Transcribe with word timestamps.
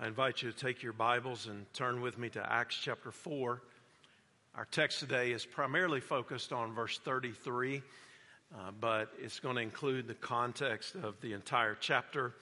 I 0.00 0.06
invite 0.06 0.42
you 0.42 0.52
to 0.52 0.56
take 0.56 0.84
your 0.84 0.92
Bibles 0.92 1.48
and 1.48 1.66
turn 1.74 2.00
with 2.00 2.18
me 2.18 2.28
to 2.28 2.52
Acts 2.52 2.78
chapter 2.80 3.10
4. 3.10 3.60
Our 4.54 4.64
text 4.70 5.00
today 5.00 5.32
is 5.32 5.44
primarily 5.44 5.98
focused 5.98 6.52
on 6.52 6.72
verse 6.72 7.00
33, 7.00 7.82
uh, 8.54 8.70
but 8.80 9.12
it's 9.18 9.40
going 9.40 9.56
to 9.56 9.60
include 9.60 10.06
the 10.06 10.14
context 10.14 10.94
of 10.94 11.20
the 11.20 11.32
entire 11.32 11.74
chapter 11.74 12.32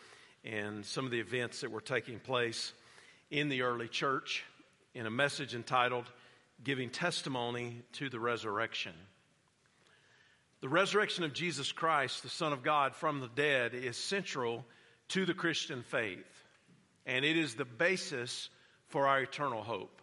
and 0.45 0.85
some 0.85 1.07
of 1.07 1.11
the 1.11 1.19
events 1.19 1.63
that 1.63 1.71
were 1.71 1.81
taking 1.81 2.19
place 2.19 2.75
in 3.31 3.49
the 3.49 3.63
early 3.63 3.89
church 3.89 4.45
in 4.95 5.07
a 5.07 5.11
message 5.11 5.55
entitled 5.55 6.05
Giving 6.63 6.91
Testimony 6.91 7.81
to 7.95 8.11
the 8.11 8.21
Resurrection. 8.21 8.93
The 10.61 10.69
resurrection 10.69 11.25
of 11.25 11.33
Jesus 11.33 11.73
Christ, 11.73 12.23
the 12.23 12.29
Son 12.29 12.53
of 12.53 12.63
God 12.63 12.95
from 12.95 13.21
the 13.21 13.31
dead, 13.35 13.73
is 13.73 13.97
central 13.97 14.67
to 15.09 15.25
the 15.25 15.33
Christian 15.33 15.83
faith 15.83 16.36
and 17.07 17.25
it 17.25 17.37
is 17.37 17.55
the 17.55 17.65
basis 17.65 18.51
for 18.89 19.07
our 19.07 19.23
eternal 19.23 19.63
hope. 19.63 20.03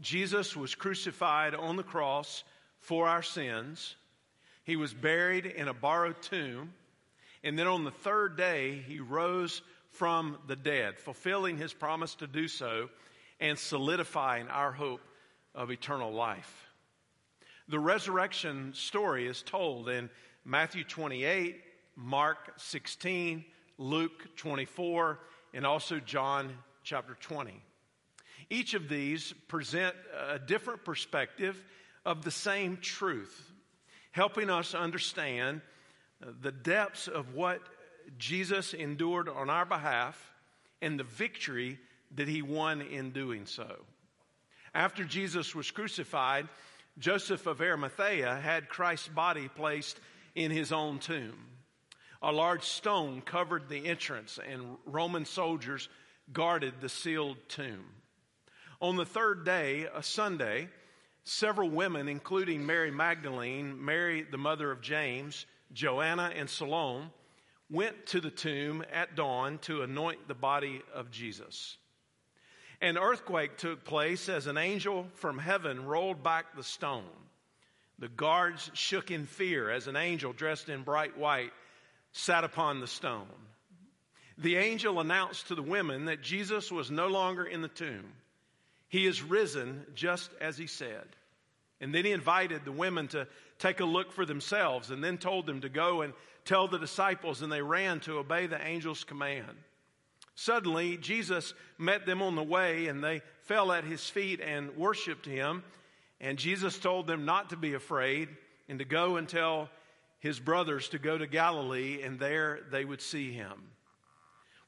Jesus 0.00 0.56
was 0.56 0.74
crucified 0.74 1.54
on 1.54 1.76
the 1.76 1.82
cross 1.82 2.44
for 2.80 3.06
our 3.06 3.22
sins. 3.22 3.96
He 4.64 4.76
was 4.76 4.94
buried 4.94 5.46
in 5.46 5.68
a 5.68 5.74
borrowed 5.74 6.20
tomb. 6.22 6.72
And 7.44 7.58
then 7.58 7.66
on 7.66 7.84
the 7.84 7.90
third 7.90 8.36
day, 8.36 8.82
he 8.86 9.00
rose 9.00 9.62
from 9.90 10.38
the 10.46 10.56
dead, 10.56 10.98
fulfilling 10.98 11.56
his 11.56 11.72
promise 11.72 12.14
to 12.16 12.26
do 12.26 12.48
so 12.48 12.88
and 13.40 13.58
solidifying 13.58 14.48
our 14.48 14.72
hope 14.72 15.00
of 15.54 15.70
eternal 15.70 16.12
life. 16.12 16.68
The 17.68 17.78
resurrection 17.78 18.72
story 18.74 19.26
is 19.26 19.42
told 19.42 19.88
in 19.88 20.10
Matthew 20.44 20.84
28, 20.84 21.60
Mark 21.96 22.54
16, 22.56 23.44
Luke 23.76 24.36
24, 24.36 25.18
and 25.54 25.66
also 25.66 26.00
John 26.00 26.56
chapter 26.82 27.16
20. 27.20 27.62
Each 28.50 28.74
of 28.74 28.88
these 28.88 29.34
present 29.46 29.94
a 30.28 30.38
different 30.38 30.84
perspective 30.84 31.62
of 32.04 32.24
the 32.24 32.30
same 32.30 32.78
truth, 32.78 33.52
helping 34.12 34.48
us 34.48 34.74
understand 34.74 35.60
the 36.40 36.52
depths 36.52 37.08
of 37.08 37.34
what 37.34 37.60
Jesus 38.16 38.72
endured 38.72 39.28
on 39.28 39.50
our 39.50 39.66
behalf 39.66 40.32
and 40.80 40.98
the 40.98 41.04
victory 41.04 41.78
that 42.14 42.28
he 42.28 42.40
won 42.40 42.80
in 42.80 43.10
doing 43.10 43.44
so. 43.44 43.76
After 44.74 45.04
Jesus 45.04 45.54
was 45.54 45.70
crucified, 45.70 46.48
Joseph 46.98 47.46
of 47.46 47.60
Arimathea 47.60 48.36
had 48.36 48.68
Christ's 48.68 49.08
body 49.08 49.48
placed 49.48 50.00
in 50.34 50.50
his 50.50 50.72
own 50.72 50.98
tomb. 50.98 51.36
A 52.22 52.32
large 52.32 52.64
stone 52.64 53.20
covered 53.20 53.68
the 53.68 53.86
entrance, 53.86 54.38
and 54.44 54.76
Roman 54.86 55.24
soldiers 55.24 55.88
guarded 56.32 56.74
the 56.80 56.88
sealed 56.88 57.36
tomb. 57.48 57.84
On 58.80 58.96
the 58.96 59.06
third 59.06 59.44
day, 59.44 59.88
a 59.94 60.02
Sunday, 60.02 60.68
several 61.22 61.70
women, 61.70 62.08
including 62.08 62.66
Mary 62.66 62.90
Magdalene, 62.90 63.84
Mary, 63.84 64.26
the 64.28 64.38
mother 64.38 64.70
of 64.70 64.80
James, 64.80 65.46
Joanna, 65.72 66.32
and 66.34 66.48
Salome, 66.50 67.10
went 67.70 68.06
to 68.06 68.20
the 68.20 68.30
tomb 68.30 68.84
at 68.92 69.14
dawn 69.14 69.58
to 69.58 69.82
anoint 69.82 70.26
the 70.26 70.34
body 70.34 70.82
of 70.94 71.10
Jesus. 71.10 71.76
An 72.80 72.96
earthquake 72.96 73.58
took 73.58 73.84
place 73.84 74.28
as 74.28 74.46
an 74.46 74.56
angel 74.56 75.06
from 75.14 75.38
heaven 75.38 75.84
rolled 75.84 76.22
back 76.22 76.56
the 76.56 76.62
stone. 76.62 77.04
The 77.98 78.08
guards 78.08 78.70
shook 78.74 79.10
in 79.10 79.26
fear 79.26 79.70
as 79.70 79.88
an 79.88 79.96
angel 79.96 80.32
dressed 80.32 80.68
in 80.68 80.82
bright 80.82 81.18
white 81.18 81.52
sat 82.12 82.44
upon 82.44 82.80
the 82.80 82.86
stone. 82.86 83.26
The 84.36 84.56
angel 84.56 85.00
announced 85.00 85.48
to 85.48 85.54
the 85.54 85.62
women 85.62 86.04
that 86.04 86.22
Jesus 86.22 86.70
was 86.70 86.90
no 86.90 87.08
longer 87.08 87.44
in 87.44 87.60
the 87.60 87.68
tomb. 87.68 88.12
He 88.88 89.06
is 89.06 89.22
risen 89.22 89.84
just 89.94 90.30
as 90.40 90.56
he 90.56 90.66
said. 90.66 91.04
And 91.80 91.94
then 91.94 92.04
he 92.04 92.12
invited 92.12 92.64
the 92.64 92.72
women 92.72 93.08
to 93.08 93.26
take 93.58 93.80
a 93.80 93.84
look 93.84 94.12
for 94.12 94.24
themselves 94.24 94.90
and 94.90 95.02
then 95.02 95.18
told 95.18 95.46
them 95.46 95.60
to 95.60 95.68
go 95.68 96.02
and 96.02 96.12
tell 96.44 96.66
the 96.66 96.78
disciples, 96.78 97.42
and 97.42 97.52
they 97.52 97.60
ran 97.60 98.00
to 98.00 98.18
obey 98.18 98.46
the 98.46 98.60
angel's 98.60 99.04
command. 99.04 99.56
Suddenly, 100.34 100.96
Jesus 100.96 101.52
met 101.76 102.06
them 102.06 102.22
on 102.22 102.36
the 102.36 102.42
way, 102.42 102.86
and 102.86 103.04
they 103.04 103.22
fell 103.42 103.70
at 103.70 103.84
his 103.84 104.08
feet 104.08 104.40
and 104.40 104.76
worshiped 104.76 105.26
him. 105.26 105.62
And 106.20 106.38
Jesus 106.38 106.78
told 106.78 107.06
them 107.06 107.24
not 107.24 107.50
to 107.50 107.56
be 107.56 107.74
afraid 107.74 108.28
and 108.68 108.78
to 108.78 108.84
go 108.84 109.16
and 109.16 109.28
tell 109.28 109.68
his 110.20 110.40
brothers 110.40 110.88
to 110.90 110.98
go 110.98 111.16
to 111.16 111.26
Galilee, 111.26 112.02
and 112.02 112.18
there 112.18 112.60
they 112.70 112.84
would 112.84 113.00
see 113.00 113.32
him. 113.32 113.70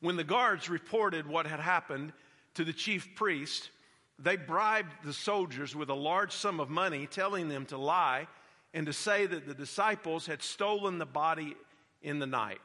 When 0.00 0.16
the 0.16 0.24
guards 0.24 0.70
reported 0.70 1.26
what 1.26 1.46
had 1.46 1.60
happened 1.60 2.12
to 2.54 2.64
the 2.64 2.72
chief 2.72 3.14
priest, 3.14 3.70
they 4.18 4.36
bribed 4.36 4.92
the 5.04 5.12
soldiers 5.12 5.74
with 5.74 5.90
a 5.90 5.94
large 5.94 6.32
sum 6.32 6.60
of 6.60 6.70
money, 6.70 7.06
telling 7.06 7.48
them 7.48 7.66
to 7.66 7.76
lie 7.76 8.26
and 8.72 8.86
to 8.86 8.92
say 8.92 9.26
that 9.26 9.46
the 9.46 9.54
disciples 9.54 10.26
had 10.26 10.42
stolen 10.42 10.98
the 10.98 11.06
body 11.06 11.56
in 12.02 12.18
the 12.18 12.26
night. 12.26 12.60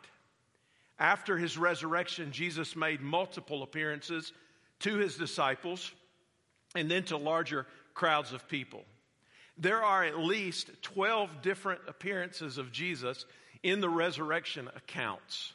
After 1.00 1.38
his 1.38 1.58
resurrection, 1.58 2.32
Jesus 2.32 2.76
made 2.76 3.02
multiple 3.02 3.64
appearances 3.64 4.32
to 4.80 4.96
his 4.98 5.18
disciples 5.18 5.92
and 6.76 6.90
then 6.90 7.04
to 7.06 7.18
larger 7.18 7.66
crowds 7.94 8.32
of 8.34 8.48
people. 8.48 8.84
There 9.58 9.84
are 9.84 10.04
at 10.04 10.18
least 10.18 10.70
12 10.82 11.42
different 11.42 11.82
appearances 11.88 12.58
of 12.58 12.72
Jesus 12.72 13.26
in 13.64 13.80
the 13.82 13.90
resurrection 13.90 14.70
accounts. 14.76 15.54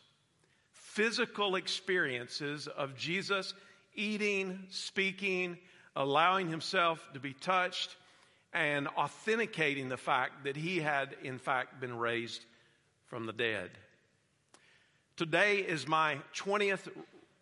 Physical 0.73 1.57
experiences 1.57 2.67
of 2.67 2.97
Jesus 2.97 3.55
eating, 3.95 4.61
speaking, 4.71 5.59
allowing 5.95 6.49
himself 6.49 7.07
to 7.15 7.21
be 7.21 7.35
touched, 7.35 7.95
and 8.53 8.89
authenticating 8.89 9.89
the 9.89 9.97
fact 9.97 10.45
that 10.45 10.57
he 10.57 10.79
had, 10.79 11.15
in 11.23 11.39
fact, 11.39 11.81
been 11.81 11.97
raised 11.97 12.45
from 13.07 13.27
the 13.27 13.33
dead. 13.33 13.71
Today 15.17 15.59
is 15.59 15.87
my 15.87 16.19
20th 16.35 16.89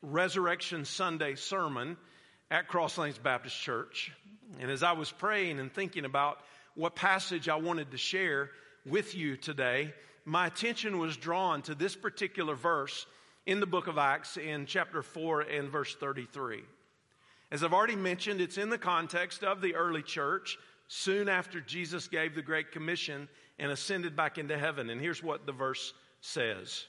Resurrection 0.03 0.85
Sunday 0.85 1.35
sermon 1.35 1.97
at 2.51 2.69
Crosslanes 2.69 3.23
Baptist 3.23 3.61
Church. 3.61 4.13
And 4.61 4.71
as 4.71 4.83
I 4.83 4.93
was 4.93 5.11
praying 5.11 5.61
and 5.61 5.73
thinking 5.73 6.05
about 6.05 6.41
what 6.75 6.95
passage 6.95 7.49
I 7.49 7.57
wanted 7.57 7.91
to 7.91 7.99
share 7.99 8.51
with 8.87 9.15
you 9.15 9.37
today, 9.37 9.93
my 10.25 10.47
attention 10.47 10.99
was 10.99 11.17
drawn 11.17 11.63
to 11.63 11.75
this 11.75 11.97
particular 11.97 12.55
verse 12.55 13.07
in 13.47 13.61
the 13.61 13.67
book 13.67 13.87
of 13.87 13.99
Acts 13.99 14.37
in 14.37 14.67
chapter 14.67 15.03
4 15.03 15.43
and 15.43 15.71
verse 15.71 15.95
33. 15.95 16.63
As 17.51 17.65
I've 17.65 17.73
already 17.73 17.97
mentioned, 17.97 18.41
it's 18.41 18.59
in 18.59 18.69
the 18.69 18.79
context 18.79 19.43
of 19.43 19.61
the 19.61 19.75
early 19.75 20.03
church 20.03 20.59
soon 20.87 21.29
after 21.29 21.61
Jesus 21.61 22.09
gave 22.09 22.35
the 22.35 22.43
Great 22.43 22.73
Commission 22.73 23.29
and 23.59 23.73
ascended 23.73 24.15
back 24.15 24.39
into 24.39 24.59
heaven. 24.59 24.91
And 24.91 25.01
here's 25.01 25.23
what 25.23 25.47
the 25.47 25.53
verse 25.53 25.95
says 26.21 26.87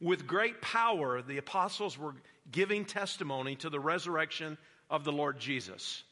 With 0.00 0.26
great 0.26 0.60
power, 0.60 1.22
the 1.22 1.38
apostles 1.38 1.98
were 1.98 2.14
giving 2.52 2.84
testimony 2.84 3.56
to 3.56 3.70
the 3.70 3.80
resurrection 3.80 4.58
of 4.88 5.04
the 5.04 5.12
Lord 5.12 5.38
Jesus 5.38 6.02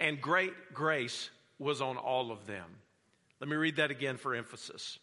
and 0.00 0.20
great 0.20 0.72
grace 0.72 1.30
was 1.58 1.82
on 1.82 1.98
all 1.98 2.32
of 2.32 2.46
them. 2.46 2.64
Let 3.38 3.48
me 3.48 3.56
read 3.56 3.76
that 3.76 3.90
again 3.90 4.16
for 4.16 4.34
emphasis. 4.34 4.98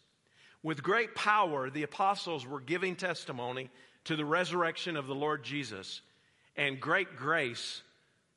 With 0.62 0.82
great 0.82 1.14
power, 1.14 1.70
the 1.70 1.84
apostles 1.84 2.44
were 2.44 2.60
giving 2.60 2.96
testimony 2.96 3.70
to 4.04 4.16
the 4.16 4.24
resurrection 4.24 4.96
of 4.96 5.06
the 5.06 5.14
Lord 5.14 5.44
Jesus, 5.44 6.02
and 6.56 6.80
great 6.80 7.16
grace 7.16 7.82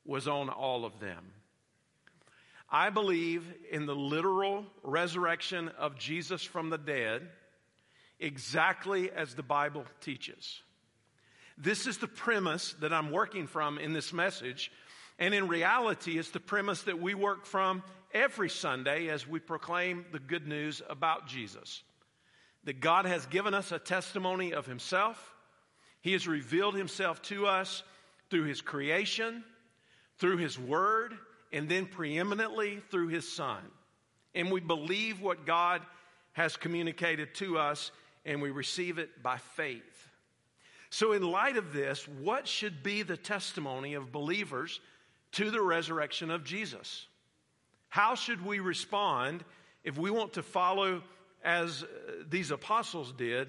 was 0.04 0.28
on 0.28 0.48
all 0.48 0.84
of 0.84 1.00
them. 1.00 1.32
I 2.70 2.90
believe 2.90 3.44
in 3.70 3.86
the 3.86 3.94
literal 3.94 4.64
resurrection 4.82 5.68
of 5.78 5.98
Jesus 5.98 6.42
from 6.42 6.70
the 6.70 6.78
dead, 6.78 7.28
exactly 8.18 9.10
as 9.10 9.34
the 9.34 9.42
Bible 9.42 9.84
teaches. 10.00 10.62
This 11.58 11.86
is 11.86 11.98
the 11.98 12.08
premise 12.08 12.74
that 12.80 12.92
I'm 12.92 13.10
working 13.10 13.46
from 13.46 13.78
in 13.78 13.92
this 13.92 14.12
message 14.12 14.70
and 15.18 15.34
in 15.34 15.46
reality, 15.46 16.18
it's 16.18 16.30
the 16.30 16.40
premise 16.40 16.82
that 16.82 17.00
we 17.00 17.14
work 17.14 17.46
from 17.46 17.82
every 18.12 18.50
Sunday 18.50 19.08
as 19.08 19.26
we 19.26 19.38
proclaim 19.38 20.04
the 20.10 20.18
good 20.18 20.48
news 20.48 20.82
about 20.88 21.26
Jesus. 21.28 21.82
That 22.64 22.80
God 22.80 23.04
has 23.04 23.26
given 23.26 23.54
us 23.54 23.72
a 23.72 23.78
testimony 23.78 24.52
of 24.52 24.66
Himself. 24.66 25.32
He 26.00 26.12
has 26.12 26.26
revealed 26.26 26.74
Himself 26.74 27.22
to 27.22 27.46
us 27.46 27.82
through 28.30 28.44
His 28.44 28.60
creation, 28.60 29.44
through 30.18 30.38
His 30.38 30.58
Word, 30.58 31.16
and 31.52 31.68
then 31.68 31.86
preeminently 31.86 32.80
through 32.90 33.08
His 33.08 33.30
Son. 33.30 33.60
And 34.34 34.50
we 34.50 34.60
believe 34.60 35.20
what 35.20 35.46
God 35.46 35.82
has 36.32 36.56
communicated 36.56 37.34
to 37.36 37.58
us, 37.58 37.92
and 38.24 38.40
we 38.40 38.50
receive 38.50 38.98
it 38.98 39.22
by 39.22 39.36
faith. 39.36 40.08
So, 40.92 41.12
in 41.12 41.22
light 41.22 41.56
of 41.56 41.72
this, 41.72 42.06
what 42.06 42.46
should 42.46 42.82
be 42.82 43.02
the 43.02 43.16
testimony 43.16 43.94
of 43.94 44.12
believers 44.12 44.78
to 45.32 45.50
the 45.50 45.62
resurrection 45.62 46.30
of 46.30 46.44
Jesus. 46.44 47.06
How 47.88 48.14
should 48.14 48.44
we 48.44 48.60
respond 48.60 49.42
if 49.84 49.98
we 49.98 50.10
want 50.10 50.34
to 50.34 50.42
follow 50.42 51.02
as 51.42 51.82
uh, 51.82 51.86
these 52.28 52.50
apostles 52.50 53.12
did 53.12 53.48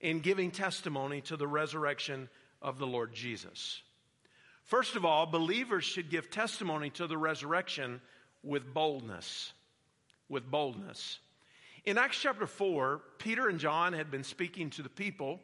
in 0.00 0.20
giving 0.20 0.50
testimony 0.50 1.20
to 1.22 1.36
the 1.36 1.46
resurrection 1.46 2.28
of 2.62 2.78
the 2.78 2.86
Lord 2.86 3.12
Jesus? 3.12 3.82
First 4.62 4.96
of 4.96 5.04
all, 5.04 5.26
believers 5.26 5.84
should 5.84 6.10
give 6.10 6.30
testimony 6.30 6.90
to 6.90 7.06
the 7.06 7.18
resurrection 7.18 8.00
with 8.42 8.72
boldness. 8.72 9.52
With 10.28 10.48
boldness. 10.48 11.18
In 11.84 11.98
Acts 11.98 12.18
chapter 12.20 12.46
4, 12.46 13.02
Peter 13.18 13.48
and 13.48 13.58
John 13.58 13.92
had 13.92 14.12
been 14.12 14.24
speaking 14.24 14.70
to 14.70 14.82
the 14.82 14.88
people. 14.88 15.40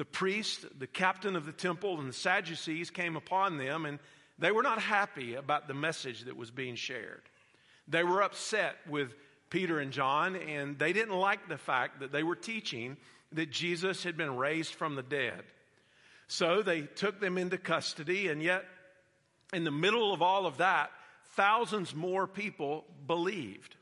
The 0.00 0.06
priest, 0.06 0.64
the 0.78 0.86
captain 0.86 1.36
of 1.36 1.44
the 1.44 1.52
temple, 1.52 2.00
and 2.00 2.08
the 2.08 2.14
Sadducees 2.14 2.88
came 2.88 3.16
upon 3.16 3.58
them, 3.58 3.84
and 3.84 3.98
they 4.38 4.50
were 4.50 4.62
not 4.62 4.80
happy 4.80 5.34
about 5.34 5.68
the 5.68 5.74
message 5.74 6.22
that 6.22 6.38
was 6.38 6.50
being 6.50 6.74
shared. 6.74 7.20
They 7.86 8.02
were 8.02 8.22
upset 8.22 8.76
with 8.88 9.14
Peter 9.50 9.78
and 9.78 9.92
John, 9.92 10.36
and 10.36 10.78
they 10.78 10.94
didn't 10.94 11.18
like 11.18 11.50
the 11.50 11.58
fact 11.58 12.00
that 12.00 12.12
they 12.12 12.22
were 12.22 12.34
teaching 12.34 12.96
that 13.32 13.50
Jesus 13.50 14.02
had 14.02 14.16
been 14.16 14.38
raised 14.38 14.72
from 14.72 14.94
the 14.94 15.02
dead. 15.02 15.42
So 16.28 16.62
they 16.62 16.80
took 16.80 17.20
them 17.20 17.36
into 17.36 17.58
custody, 17.58 18.28
and 18.28 18.42
yet, 18.42 18.64
in 19.52 19.64
the 19.64 19.70
middle 19.70 20.14
of 20.14 20.22
all 20.22 20.46
of 20.46 20.56
that, 20.56 20.92
thousands 21.32 21.94
more 21.94 22.26
people 22.26 22.86
believed. 23.06 23.76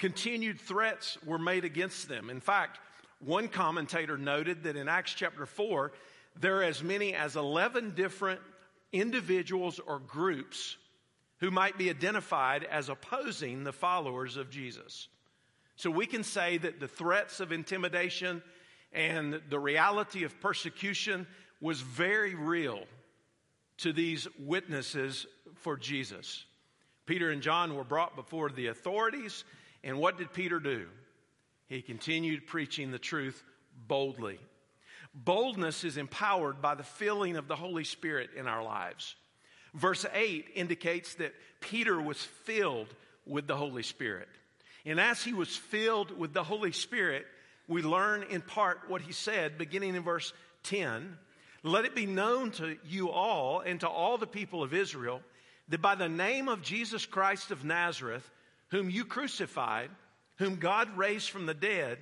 Continued 0.00 0.58
threats 0.58 1.18
were 1.24 1.38
made 1.38 1.64
against 1.64 2.08
them. 2.08 2.30
In 2.30 2.40
fact, 2.40 2.80
one 3.24 3.48
commentator 3.48 4.18
noted 4.18 4.64
that 4.64 4.76
in 4.76 4.88
Acts 4.88 5.14
chapter 5.14 5.46
4, 5.46 5.92
there 6.40 6.58
are 6.58 6.64
as 6.64 6.82
many 6.82 7.14
as 7.14 7.36
11 7.36 7.94
different 7.94 8.40
individuals 8.92 9.78
or 9.78 9.98
groups 9.98 10.76
who 11.38 11.50
might 11.50 11.78
be 11.78 11.90
identified 11.90 12.64
as 12.64 12.88
opposing 12.88 13.64
the 13.64 13.72
followers 13.72 14.36
of 14.36 14.50
Jesus. 14.50 15.08
So 15.76 15.90
we 15.90 16.06
can 16.06 16.22
say 16.22 16.58
that 16.58 16.80
the 16.80 16.88
threats 16.88 17.40
of 17.40 17.52
intimidation 17.52 18.42
and 18.92 19.40
the 19.48 19.58
reality 19.58 20.24
of 20.24 20.40
persecution 20.40 21.26
was 21.60 21.80
very 21.80 22.34
real 22.34 22.80
to 23.78 23.92
these 23.92 24.28
witnesses 24.38 25.26
for 25.56 25.76
Jesus. 25.76 26.44
Peter 27.06 27.30
and 27.30 27.42
John 27.42 27.74
were 27.74 27.84
brought 27.84 28.14
before 28.14 28.50
the 28.50 28.68
authorities, 28.68 29.44
and 29.82 29.98
what 29.98 30.18
did 30.18 30.32
Peter 30.32 30.60
do? 30.60 30.86
He 31.72 31.80
continued 31.80 32.46
preaching 32.46 32.90
the 32.90 32.98
truth 32.98 33.42
boldly. 33.88 34.38
Boldness 35.14 35.84
is 35.84 35.96
empowered 35.96 36.60
by 36.60 36.74
the 36.74 36.82
filling 36.82 37.36
of 37.36 37.48
the 37.48 37.56
Holy 37.56 37.84
Spirit 37.84 38.28
in 38.36 38.46
our 38.46 38.62
lives. 38.62 39.14
Verse 39.72 40.04
8 40.12 40.48
indicates 40.54 41.14
that 41.14 41.32
Peter 41.60 41.98
was 41.98 42.22
filled 42.44 42.88
with 43.24 43.46
the 43.46 43.56
Holy 43.56 43.82
Spirit. 43.82 44.28
And 44.84 45.00
as 45.00 45.24
he 45.24 45.32
was 45.32 45.56
filled 45.56 46.18
with 46.18 46.34
the 46.34 46.44
Holy 46.44 46.72
Spirit, 46.72 47.24
we 47.66 47.80
learn 47.80 48.24
in 48.24 48.42
part 48.42 48.80
what 48.88 49.00
he 49.00 49.12
said 49.12 49.56
beginning 49.56 49.94
in 49.94 50.02
verse 50.02 50.34
10 50.64 51.16
Let 51.62 51.86
it 51.86 51.94
be 51.94 52.04
known 52.04 52.50
to 52.50 52.76
you 52.86 53.08
all 53.08 53.60
and 53.60 53.80
to 53.80 53.88
all 53.88 54.18
the 54.18 54.26
people 54.26 54.62
of 54.62 54.74
Israel 54.74 55.22
that 55.70 55.80
by 55.80 55.94
the 55.94 56.10
name 56.10 56.48
of 56.48 56.60
Jesus 56.60 57.06
Christ 57.06 57.50
of 57.50 57.64
Nazareth, 57.64 58.30
whom 58.68 58.90
you 58.90 59.06
crucified, 59.06 59.88
whom 60.42 60.56
God 60.56 60.96
raised 60.96 61.30
from 61.30 61.46
the 61.46 61.54
dead, 61.54 61.98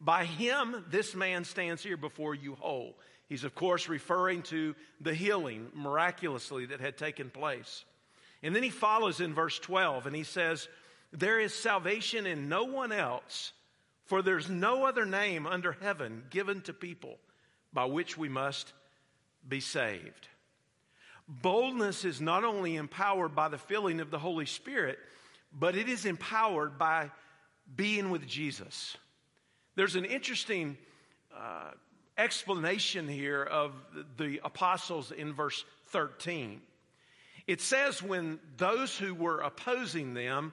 by 0.00 0.24
him 0.24 0.84
this 0.90 1.14
man 1.14 1.44
stands 1.44 1.82
here 1.82 1.96
before 1.96 2.34
you 2.34 2.56
whole. 2.56 2.96
He's, 3.28 3.44
of 3.44 3.54
course, 3.54 3.88
referring 3.88 4.42
to 4.44 4.74
the 5.00 5.14
healing 5.14 5.68
miraculously 5.74 6.66
that 6.66 6.80
had 6.80 6.98
taken 6.98 7.30
place. 7.30 7.84
And 8.42 8.54
then 8.54 8.62
he 8.62 8.70
follows 8.70 9.20
in 9.20 9.32
verse 9.32 9.58
12 9.60 10.06
and 10.06 10.14
he 10.14 10.24
says, 10.24 10.68
There 11.12 11.38
is 11.38 11.54
salvation 11.54 12.26
in 12.26 12.48
no 12.48 12.64
one 12.64 12.92
else, 12.92 13.52
for 14.06 14.22
there's 14.22 14.50
no 14.50 14.84
other 14.84 15.06
name 15.06 15.46
under 15.46 15.72
heaven 15.72 16.24
given 16.30 16.60
to 16.62 16.74
people 16.74 17.16
by 17.72 17.84
which 17.84 18.18
we 18.18 18.28
must 18.28 18.72
be 19.48 19.60
saved. 19.60 20.28
Boldness 21.28 22.04
is 22.04 22.20
not 22.20 22.44
only 22.44 22.76
empowered 22.76 23.34
by 23.34 23.48
the 23.48 23.56
filling 23.56 24.00
of 24.00 24.10
the 24.10 24.18
Holy 24.18 24.46
Spirit, 24.46 24.98
but 25.58 25.76
it 25.76 25.88
is 25.88 26.04
empowered 26.04 26.76
by 26.76 27.10
being 27.74 28.10
with 28.10 28.26
Jesus. 28.26 28.96
There's 29.76 29.96
an 29.96 30.04
interesting 30.04 30.76
uh, 31.36 31.70
explanation 32.16 33.08
here 33.08 33.42
of 33.42 33.72
the 34.16 34.40
apostles 34.44 35.10
in 35.10 35.32
verse 35.32 35.64
13. 35.88 36.60
It 37.46 37.60
says, 37.60 38.02
when 38.02 38.38
those 38.56 38.96
who 38.96 39.14
were 39.14 39.40
opposing 39.40 40.14
them 40.14 40.52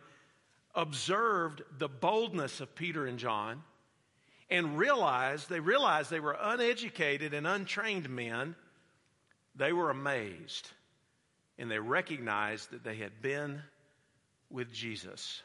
observed 0.75 1.61
the 1.77 1.89
boldness 1.89 2.61
of 2.61 2.75
Peter 2.75 3.05
and 3.05 3.19
John 3.19 3.63
and 4.49 4.77
realized, 4.77 5.49
they 5.49 5.59
realized 5.59 6.09
they 6.09 6.19
were 6.19 6.37
uneducated 6.39 7.33
and 7.33 7.47
untrained 7.47 8.09
men, 8.09 8.55
they 9.55 9.71
were 9.71 9.89
amazed 9.89 10.69
and 11.57 11.69
they 11.69 11.79
recognized 11.79 12.71
that 12.71 12.83
they 12.83 12.95
had 12.95 13.21
been 13.21 13.61
with 14.49 14.73
Jesus. 14.73 15.43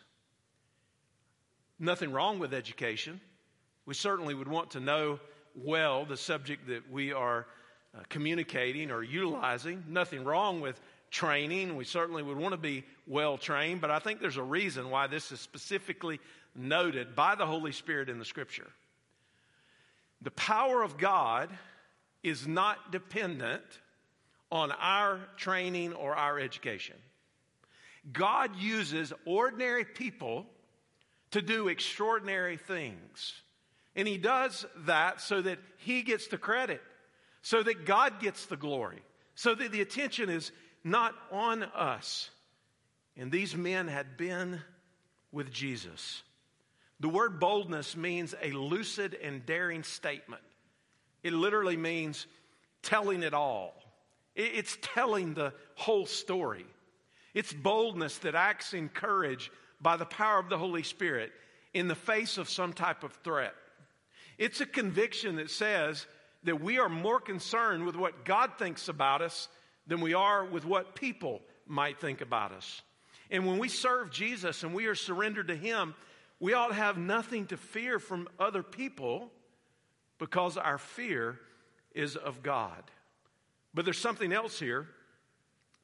Nothing 1.79 2.13
wrong 2.13 2.39
with 2.39 2.55
education. 2.55 3.21
We 3.85 3.95
certainly 3.95 4.35
would 4.35 4.49
want 4.49 4.73
to 4.73 4.81
know 4.81 5.21
well 5.55 6.05
the 6.05 6.17
subject 6.17 6.69
that 6.69 6.91
we 6.91 7.13
are 7.13 7.47
uh, 7.95 8.03
communicating 8.09 8.91
or 8.91 9.03
utilizing. 9.03 9.85
Nothing 9.89 10.25
wrong 10.25 10.61
with 10.61 10.81
training. 11.11 11.77
We 11.77 11.85
certainly 11.85 12.23
would 12.23 12.37
want 12.37 12.53
to 12.53 12.59
be 12.59 12.85
well 13.07 13.39
trained, 13.39 13.81
but 13.81 13.91
I 13.91 13.99
think 13.99 14.21
there's 14.21 14.37
a 14.37 14.43
reason 14.43 14.91
why 14.91 15.07
this 15.07 15.33
is 15.33 15.41
specifically 15.41 16.21
noted 16.55 17.15
by 17.15 17.35
the 17.35 17.47
Holy 17.47 17.73
Spirit 17.73 18.09
in 18.09 18.19
the 18.19 18.25
Scripture. 18.25 18.67
The 20.23 20.31
power 20.31 20.83
of 20.83 20.99
God 20.99 21.51
is 22.23 22.47
not 22.47 22.91
dependent 22.91 23.63
on 24.51 24.73
our 24.73 25.21
training 25.37 25.93
or 25.93 26.15
our 26.15 26.39
education. 26.39 26.97
God 28.13 28.57
uses 28.57 29.13
ordinary 29.25 29.85
people 29.85 30.47
to 31.33 31.43
do 31.43 31.69
extraordinary 31.69 32.57
things. 32.57 33.35
And 33.95 34.07
he 34.07 34.19
does 34.19 34.67
that 34.87 35.21
so 35.21 35.41
that 35.43 35.59
he 35.79 36.03
gets 36.03 36.29
the 36.29 36.39
credit, 36.39 36.83
so 37.43 37.63
that 37.63 37.87
God 37.87 38.21
gets 38.21 38.47
the 38.47 38.57
glory, 38.57 39.03
so 39.35 39.55
that 39.55 39.73
the 39.73 39.81
attention 39.81 40.29
is 40.29 40.53
not 40.85 41.15
on 41.33 41.63
us. 41.63 42.31
And 43.17 43.33
these 43.33 43.57
men 43.57 43.89
had 43.89 44.17
been 44.17 44.61
with 45.33 45.51
Jesus. 45.51 46.23
The 47.01 47.09
word 47.09 47.41
boldness 47.41 47.97
means 47.97 48.35
a 48.43 48.53
lucid 48.53 49.15
and 49.23 49.45
daring 49.45 49.83
statement. 49.83 50.43
It 51.23 51.33
literally 51.33 51.77
means 51.77 52.27
telling 52.83 53.23
it 53.23 53.35
all. 53.35 53.75
It's 54.35 54.77
telling 54.83 55.35
the 55.35 55.55
whole 55.75 56.07
story. 56.07 56.67
It's 57.33 57.53
boldness 57.53 58.19
that 58.19 58.35
acts 58.35 58.75
in 58.75 58.89
courage 58.91 59.51
by 59.87 59.97
the 59.97 60.05
power 60.05 60.41
of 60.41 60.49
the 60.49 60.59
Holy 60.59 60.83
Spirit 60.83 61.31
in 61.73 61.87
the 61.87 61.95
face 61.95 62.39
of 62.39 62.51
some 62.51 62.73
type 62.73 63.05
of 63.05 63.13
threat. 63.23 63.55
It's 64.37 64.61
a 64.61 64.67
conviction 64.67 65.37
that 65.37 65.49
says 65.49 66.09
that 66.43 66.61
we 66.61 66.81
are 66.81 66.89
more 66.89 67.21
concerned 67.21 67.87
with 67.87 67.95
what 67.95 68.25
God 68.25 68.51
thinks 68.59 68.89
about 68.89 69.23
us 69.23 69.47
than 69.87 70.01
we 70.01 70.13
are 70.13 70.45
with 70.45 70.65
what 70.65 70.97
people 70.97 71.41
might 71.69 72.01
think 72.01 72.21
about 72.21 72.51
us. 72.51 72.83
And 73.31 73.47
when 73.47 73.59
we 73.59 73.69
serve 73.69 74.11
Jesus 74.11 74.65
and 74.65 74.75
we 74.75 74.87
are 74.87 74.97
surrendered 74.97 75.47
to 75.47 75.57
Him, 75.57 75.95
we 76.41 76.53
ought 76.53 76.71
to 76.71 76.75
have 76.75 76.99
nothing 76.99 77.47
to 77.47 77.57
fear 77.57 78.01
from 78.01 78.27
other 78.41 78.65
people 78.65 79.31
because 80.19 80.57
our 80.57 80.79
fear 80.79 81.39
is 81.95 82.17
of 82.17 82.43
God. 82.43 82.83
But 83.73 83.85
there's 83.85 83.99
something 83.99 84.33
else 84.33 84.59
here. 84.59 84.89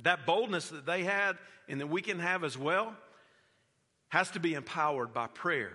That 0.01 0.27
boldness 0.27 0.71
that 0.71 0.87
they 0.87 1.05
had 1.05 1.39
and 1.69 1.81
that 1.81 1.87
we 1.87 2.03
can 2.03 2.19
have 2.19 2.43
as 2.43 2.59
well 2.59 2.97
has 4.13 4.31
to 4.31 4.39
be 4.39 4.53
empowered 4.53 5.15
by 5.15 5.27
prayer. 5.27 5.73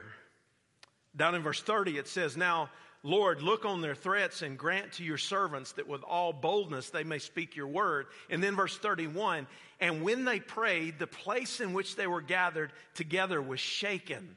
Down 1.16 1.34
in 1.34 1.42
verse 1.42 1.60
30, 1.60 1.98
it 1.98 2.08
says, 2.08 2.38
Now, 2.38 2.70
Lord, 3.02 3.42
look 3.42 3.66
on 3.66 3.82
their 3.82 3.96
threats 3.96 4.44
and 4.44 4.60
grant 4.60 4.92
to 4.94 5.04
your 5.04 5.18
servants 5.18 5.72
that 5.72 5.88
with 5.88 6.04
all 6.04 6.34
boldness 6.34 6.92
they 6.92 7.04
may 7.04 7.18
speak 7.18 7.56
your 7.56 7.66
word. 7.66 8.06
And 8.30 8.44
then 8.44 8.56
verse 8.56 8.78
31, 8.78 9.48
and 9.80 10.04
when 10.04 10.24
they 10.24 10.40
prayed, 10.40 11.00
the 11.00 11.08
place 11.08 11.60
in 11.60 11.74
which 11.74 11.96
they 11.96 12.06
were 12.06 12.22
gathered 12.22 12.72
together 12.94 13.42
was 13.42 13.60
shaken. 13.60 14.36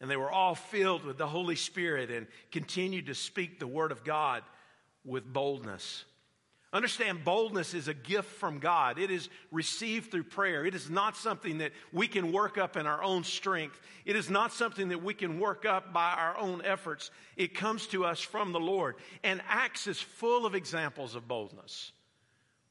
And 0.00 0.08
they 0.08 0.16
were 0.16 0.30
all 0.30 0.54
filled 0.54 1.04
with 1.04 1.18
the 1.18 1.26
Holy 1.26 1.56
Spirit 1.56 2.12
and 2.12 2.28
continued 2.52 3.06
to 3.06 3.16
speak 3.16 3.58
the 3.58 3.66
word 3.66 3.90
of 3.90 4.04
God 4.04 4.44
with 5.04 5.24
boldness. 5.24 6.04
Understand, 6.74 7.24
boldness 7.24 7.72
is 7.72 7.86
a 7.86 7.94
gift 7.94 8.28
from 8.28 8.58
God. 8.58 8.98
It 8.98 9.12
is 9.12 9.28
received 9.52 10.10
through 10.10 10.24
prayer. 10.24 10.66
It 10.66 10.74
is 10.74 10.90
not 10.90 11.16
something 11.16 11.58
that 11.58 11.70
we 11.92 12.08
can 12.08 12.32
work 12.32 12.58
up 12.58 12.76
in 12.76 12.84
our 12.84 13.00
own 13.00 13.22
strength. 13.22 13.80
It 14.04 14.16
is 14.16 14.28
not 14.28 14.52
something 14.52 14.88
that 14.88 15.00
we 15.00 15.14
can 15.14 15.38
work 15.38 15.64
up 15.64 15.92
by 15.92 16.10
our 16.10 16.36
own 16.36 16.62
efforts. 16.64 17.12
It 17.36 17.54
comes 17.54 17.86
to 17.88 18.04
us 18.04 18.18
from 18.20 18.50
the 18.50 18.58
Lord. 18.58 18.96
And 19.22 19.40
Acts 19.48 19.86
is 19.86 20.00
full 20.00 20.46
of 20.46 20.56
examples 20.56 21.14
of 21.14 21.28
boldness. 21.28 21.92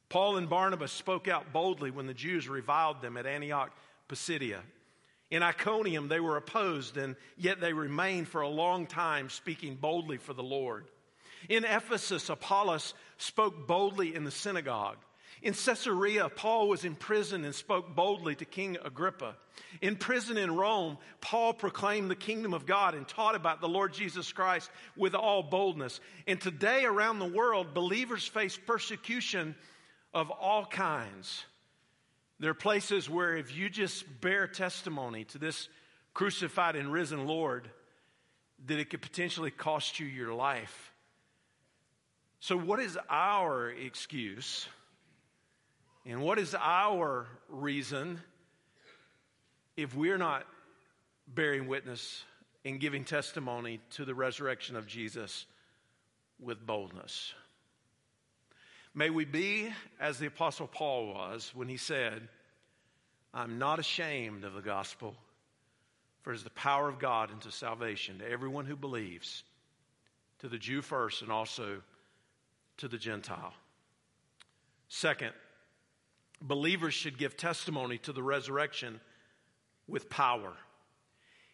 Paul 0.09 0.35
and 0.35 0.49
Barnabas 0.49 0.91
spoke 0.91 1.29
out 1.29 1.53
boldly 1.53 1.89
when 1.89 2.05
the 2.05 2.13
Jews 2.13 2.49
reviled 2.49 3.01
them 3.01 3.15
at 3.15 3.25
Antioch, 3.25 3.71
Pisidia. 4.09 4.59
In 5.31 5.41
Iconium, 5.43 6.09
they 6.09 6.19
were 6.19 6.35
opposed, 6.35 6.97
and 6.97 7.15
yet 7.37 7.61
they 7.61 7.71
remained 7.71 8.27
for 8.27 8.41
a 8.41 8.49
long 8.49 8.85
time 8.85 9.29
speaking 9.29 9.75
boldly 9.75 10.17
for 10.17 10.33
the 10.33 10.43
Lord. 10.43 10.87
In 11.49 11.65
Ephesus, 11.65 12.29
Apollos 12.29 12.93
spoke 13.17 13.67
boldly 13.67 14.15
in 14.15 14.23
the 14.23 14.31
synagogue. 14.31 14.97
In 15.41 15.53
Caesarea, 15.53 16.29
Paul 16.29 16.69
was 16.69 16.85
in 16.85 16.95
prison 16.95 17.43
and 17.43 17.53
spoke 17.53 17.93
boldly 17.93 18.35
to 18.35 18.45
King 18.45 18.77
Agrippa. 18.83 19.35
In 19.81 19.97
prison 19.97 20.37
in 20.37 20.55
Rome, 20.55 20.97
Paul 21.19 21.53
proclaimed 21.53 22.09
the 22.09 22.15
kingdom 22.15 22.53
of 22.53 22.65
God 22.65 22.95
and 22.95 23.05
taught 23.05 23.35
about 23.35 23.59
the 23.59 23.67
Lord 23.67 23.93
Jesus 23.93 24.31
Christ 24.31 24.71
with 24.95 25.15
all 25.15 25.43
boldness. 25.43 25.99
And 26.27 26.39
today, 26.39 26.85
around 26.85 27.19
the 27.19 27.25
world, 27.25 27.73
believers 27.73 28.25
face 28.25 28.57
persecution 28.57 29.55
of 30.13 30.31
all 30.31 30.65
kinds. 30.65 31.43
There 32.39 32.51
are 32.51 32.55
places 32.55 33.09
where 33.09 33.35
if 33.35 33.53
you 33.53 33.69
just 33.69 34.21
bear 34.21 34.47
testimony 34.47 35.25
to 35.25 35.37
this 35.37 35.67
crucified 36.13 36.77
and 36.77 36.91
risen 36.91 37.27
Lord, 37.27 37.69
that 38.67 38.79
it 38.79 38.89
could 38.89 39.01
potentially 39.01 39.51
cost 39.51 39.99
you 39.99 40.05
your 40.05 40.33
life. 40.33 40.92
So, 42.43 42.57
what 42.57 42.81
is 42.81 42.97
our 43.09 43.69
excuse? 43.69 44.67
And 46.05 46.21
what 46.21 46.37
is 46.37 46.53
our 46.53 47.25
reason 47.47 48.19
if 49.77 49.95
we're 49.95 50.17
not 50.17 50.45
bearing 51.25 51.67
witness 51.67 52.21
and 52.65 52.81
giving 52.81 53.05
testimony 53.05 53.79
to 53.91 54.03
the 54.03 54.13
resurrection 54.13 54.75
of 54.75 54.87
Jesus 54.87 55.45
with 56.37 56.65
boldness? 56.65 57.33
May 58.93 59.09
we 59.09 59.23
be 59.23 59.69
as 59.97 60.19
the 60.19 60.27
Apostle 60.27 60.67
Paul 60.67 61.13
was 61.13 61.49
when 61.55 61.69
he 61.69 61.77
said, 61.77 62.27
I'm 63.33 63.57
not 63.57 63.79
ashamed 63.79 64.43
of 64.43 64.53
the 64.53 64.61
gospel, 64.61 65.15
for 66.23 66.33
it 66.33 66.35
is 66.35 66.43
the 66.43 66.49
power 66.49 66.89
of 66.89 66.99
God 66.99 67.31
into 67.31 67.51
salvation 67.51 68.19
to 68.19 68.29
everyone 68.29 68.65
who 68.65 68.75
believes, 68.75 69.45
to 70.39 70.49
the 70.49 70.57
Jew 70.57 70.81
first 70.81 71.21
and 71.21 71.31
also 71.31 71.81
to 72.83 72.89
the 72.89 72.97
Gentile. 72.97 73.53
Second, 74.89 75.31
believers 76.41 76.93
should 76.93 77.17
give 77.17 77.37
testimony 77.37 77.97
to 77.99 78.11
the 78.11 78.21
resurrection 78.21 78.99
with 79.87 80.09
power. 80.09 80.51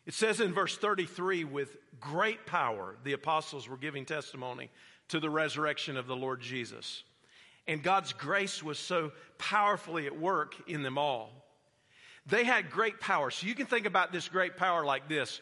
It 0.07 0.15
says 0.15 0.39
in 0.39 0.55
verse 0.55 0.75
33 0.75 1.43
with 1.43 1.77
great 1.99 2.47
power, 2.47 2.95
the 3.03 3.13
apostles 3.13 3.69
were 3.69 3.77
giving 3.77 4.05
testimony 4.05 4.71
to 5.09 5.19
the 5.19 5.29
resurrection 5.29 5.97
of 5.97 6.07
the 6.07 6.15
Lord 6.15 6.41
Jesus. 6.41 7.03
And 7.67 7.83
God's 7.83 8.11
grace 8.11 8.63
was 8.63 8.79
so 8.79 9.11
powerfully 9.37 10.07
at 10.07 10.19
work 10.19 10.55
in 10.67 10.81
them 10.81 10.97
all. 10.97 11.29
They 12.25 12.43
had 12.43 12.71
great 12.71 12.99
power. 12.99 13.29
So 13.29 13.45
you 13.45 13.53
can 13.53 13.67
think 13.67 13.85
about 13.85 14.11
this 14.11 14.27
great 14.27 14.57
power 14.57 14.83
like 14.83 15.07
this 15.07 15.41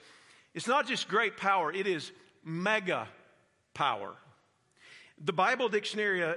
it's 0.54 0.68
not 0.68 0.86
just 0.86 1.08
great 1.08 1.38
power, 1.38 1.72
it 1.72 1.88
is 1.88 2.12
mega 2.44 3.08
power. 3.74 4.18
The 5.24 5.34
Bible 5.34 5.68
dictionary 5.68 6.24
uh, 6.24 6.28
uh, 6.28 6.34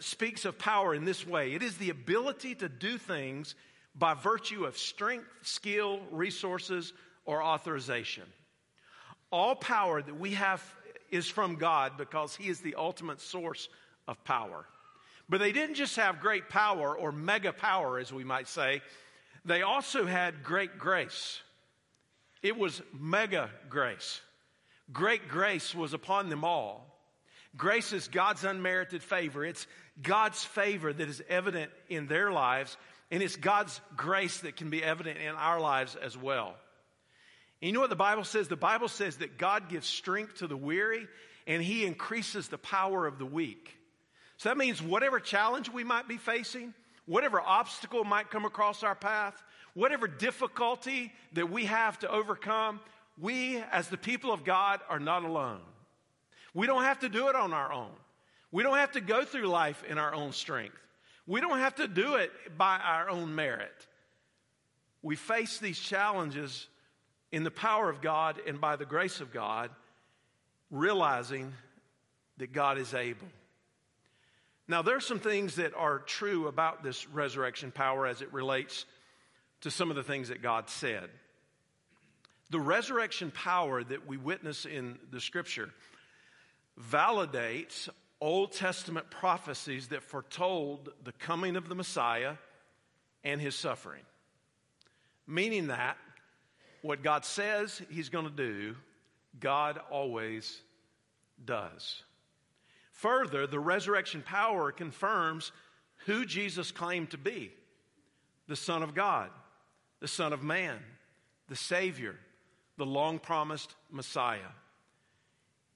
speaks 0.00 0.44
of 0.44 0.58
power 0.58 0.94
in 0.94 1.04
this 1.04 1.26
way 1.26 1.52
it 1.52 1.62
is 1.62 1.76
the 1.76 1.90
ability 1.90 2.54
to 2.56 2.68
do 2.68 2.98
things 2.98 3.54
by 3.94 4.14
virtue 4.14 4.64
of 4.64 4.78
strength, 4.78 5.26
skill, 5.42 6.00
resources, 6.10 6.92
or 7.26 7.42
authorization. 7.42 8.24
All 9.30 9.54
power 9.54 10.00
that 10.00 10.18
we 10.18 10.30
have 10.30 10.62
is 11.10 11.28
from 11.28 11.56
God 11.56 11.98
because 11.98 12.34
He 12.34 12.48
is 12.48 12.60
the 12.60 12.74
ultimate 12.76 13.20
source 13.20 13.68
of 14.08 14.22
power. 14.24 14.64
But 15.28 15.40
they 15.40 15.52
didn't 15.52 15.76
just 15.76 15.96
have 15.96 16.20
great 16.20 16.48
power 16.48 16.96
or 16.96 17.12
mega 17.12 17.52
power, 17.52 17.98
as 17.98 18.12
we 18.12 18.24
might 18.24 18.48
say, 18.48 18.82
they 19.44 19.62
also 19.62 20.06
had 20.06 20.42
great 20.42 20.78
grace. 20.78 21.40
It 22.42 22.56
was 22.56 22.82
mega 22.92 23.50
grace. 23.68 24.20
Great 24.92 25.28
grace 25.28 25.74
was 25.74 25.94
upon 25.94 26.28
them 26.28 26.44
all. 26.44 26.91
Grace 27.56 27.92
is 27.92 28.08
God's 28.08 28.44
unmerited 28.44 29.02
favor. 29.02 29.44
It's 29.44 29.66
God's 30.00 30.42
favor 30.42 30.92
that 30.92 31.08
is 31.08 31.22
evident 31.28 31.70
in 31.88 32.06
their 32.06 32.30
lives, 32.32 32.76
and 33.10 33.22
it's 33.22 33.36
God's 33.36 33.78
grace 33.96 34.38
that 34.38 34.56
can 34.56 34.70
be 34.70 34.82
evident 34.82 35.18
in 35.18 35.34
our 35.34 35.60
lives 35.60 35.96
as 35.96 36.16
well. 36.16 36.54
And 37.60 37.68
you 37.68 37.72
know 37.72 37.80
what 37.80 37.90
the 37.90 37.96
Bible 37.96 38.24
says? 38.24 38.48
The 38.48 38.56
Bible 38.56 38.88
says 38.88 39.18
that 39.18 39.38
God 39.38 39.68
gives 39.68 39.86
strength 39.86 40.38
to 40.38 40.48
the 40.48 40.56
weary 40.56 41.06
and 41.46 41.62
he 41.62 41.84
increases 41.84 42.48
the 42.48 42.58
power 42.58 43.06
of 43.06 43.18
the 43.18 43.26
weak. 43.26 43.76
So 44.36 44.48
that 44.48 44.58
means 44.58 44.82
whatever 44.82 45.20
challenge 45.20 45.70
we 45.70 45.84
might 45.84 46.08
be 46.08 46.16
facing, 46.16 46.74
whatever 47.06 47.40
obstacle 47.40 48.02
might 48.02 48.30
come 48.30 48.44
across 48.44 48.82
our 48.82 48.96
path, 48.96 49.40
whatever 49.74 50.08
difficulty 50.08 51.12
that 51.34 51.50
we 51.50 51.66
have 51.66 51.98
to 52.00 52.10
overcome, 52.10 52.80
we 53.16 53.58
as 53.70 53.88
the 53.88 53.96
people 53.96 54.32
of 54.32 54.42
God 54.42 54.80
are 54.88 55.00
not 55.00 55.22
alone. 55.22 55.60
We 56.54 56.66
don't 56.66 56.84
have 56.84 57.00
to 57.00 57.08
do 57.08 57.28
it 57.28 57.34
on 57.34 57.52
our 57.52 57.72
own. 57.72 57.90
We 58.50 58.62
don't 58.62 58.76
have 58.76 58.92
to 58.92 59.00
go 59.00 59.24
through 59.24 59.46
life 59.46 59.82
in 59.88 59.98
our 59.98 60.14
own 60.14 60.32
strength. 60.32 60.76
We 61.26 61.40
don't 61.40 61.58
have 61.58 61.76
to 61.76 61.88
do 61.88 62.16
it 62.16 62.30
by 62.58 62.78
our 62.78 63.08
own 63.08 63.34
merit. 63.34 63.86
We 65.02 65.16
face 65.16 65.58
these 65.58 65.78
challenges 65.78 66.66
in 67.30 67.44
the 67.44 67.50
power 67.50 67.88
of 67.88 68.02
God 68.02 68.40
and 68.46 68.60
by 68.60 68.76
the 68.76 68.84
grace 68.84 69.20
of 69.20 69.32
God, 69.32 69.70
realizing 70.70 71.52
that 72.36 72.52
God 72.52 72.78
is 72.78 72.92
able. 72.92 73.28
Now, 74.68 74.82
there 74.82 74.96
are 74.96 75.00
some 75.00 75.18
things 75.18 75.56
that 75.56 75.74
are 75.74 75.98
true 75.98 76.46
about 76.46 76.82
this 76.82 77.08
resurrection 77.08 77.72
power 77.72 78.06
as 78.06 78.22
it 78.22 78.32
relates 78.32 78.84
to 79.62 79.70
some 79.70 79.90
of 79.90 79.96
the 79.96 80.02
things 80.02 80.28
that 80.28 80.42
God 80.42 80.68
said. 80.68 81.08
The 82.50 82.60
resurrection 82.60 83.30
power 83.30 83.82
that 83.82 84.06
we 84.06 84.16
witness 84.16 84.66
in 84.66 84.98
the 85.10 85.20
scripture 85.20 85.70
validates 86.80 87.88
Old 88.20 88.52
Testament 88.52 89.10
prophecies 89.10 89.88
that 89.88 90.04
foretold 90.04 90.90
the 91.02 91.12
coming 91.12 91.56
of 91.56 91.68
the 91.68 91.74
Messiah 91.74 92.34
and 93.24 93.40
his 93.40 93.54
suffering. 93.54 94.02
Meaning 95.26 95.68
that 95.68 95.96
what 96.82 97.02
God 97.02 97.24
says 97.24 97.82
he's 97.90 98.08
going 98.08 98.24
to 98.24 98.30
do, 98.30 98.76
God 99.40 99.80
always 99.90 100.60
does. 101.44 102.02
Further, 102.92 103.46
the 103.46 103.58
resurrection 103.58 104.22
power 104.22 104.70
confirms 104.70 105.50
who 106.06 106.24
Jesus 106.24 106.70
claimed 106.70 107.10
to 107.10 107.18
be 107.18 107.52
the 108.48 108.56
Son 108.56 108.82
of 108.82 108.94
God, 108.94 109.30
the 110.00 110.08
Son 110.08 110.32
of 110.32 110.42
Man, 110.42 110.78
the 111.48 111.56
Savior, 111.56 112.16
the 112.76 112.86
long 112.86 113.18
promised 113.18 113.74
Messiah. 113.90 114.40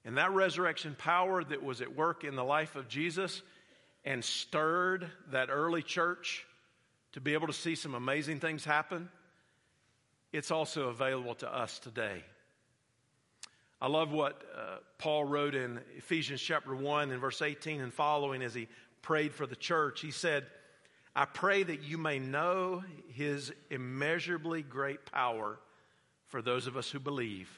And 0.07 0.17
that 0.19 0.33
resurrection 0.33 0.95
power 0.97 1.43
that 1.43 1.65
was 1.65 1.81
at 1.81 1.97
work 1.97 2.23
in 2.23 2.37
the 2.37 2.45
life 2.45 2.77
of 2.77 2.87
Jesus 2.87 3.43
and 4.05 4.25
stirred 4.25 5.11
that 5.33 5.49
early 5.51 5.83
church 5.83 6.47
to 7.13 7.21
be 7.21 7.35
able 7.35 7.49
to 7.49 7.53
see 7.53 7.75
some 7.75 7.95
amazing 7.95 8.39
things 8.39 8.65
happen, 8.65 9.09
it's 10.33 10.53
also 10.53 10.91
available 10.91 11.35
to 11.35 11.53
us 11.53 11.81
today. 11.81 12.23
I 13.81 13.89
love 13.89 14.13
what 14.13 14.43
uh, 14.57 14.77
Paul 14.99 15.25
wrote 15.25 15.57
in 15.57 15.81
Ephesians 15.97 16.41
chapter 16.41 16.75
1 16.75 17.11
and 17.11 17.21
verse 17.21 17.43
18 17.43 17.81
and 17.81 17.93
following 17.93 18.43
as 18.43 18.55
he 18.55 18.69
prayed 19.03 19.35
for 19.35 19.45
the 19.45 19.57
church. 19.57 20.03
He 20.03 20.13
said, 20.13 20.47
I 21.17 21.25
pray 21.25 21.65
that 21.65 21.83
you 21.83 21.99
may 21.99 22.21
know 22.21 22.85
his 23.09 23.53
immeasurably 23.71 24.63
great 24.63 25.05
power 25.11 25.59
for 26.29 26.43
those 26.43 26.69
of 26.69 26.77
us 26.77 26.89
who 26.91 27.01
believe 27.01 27.51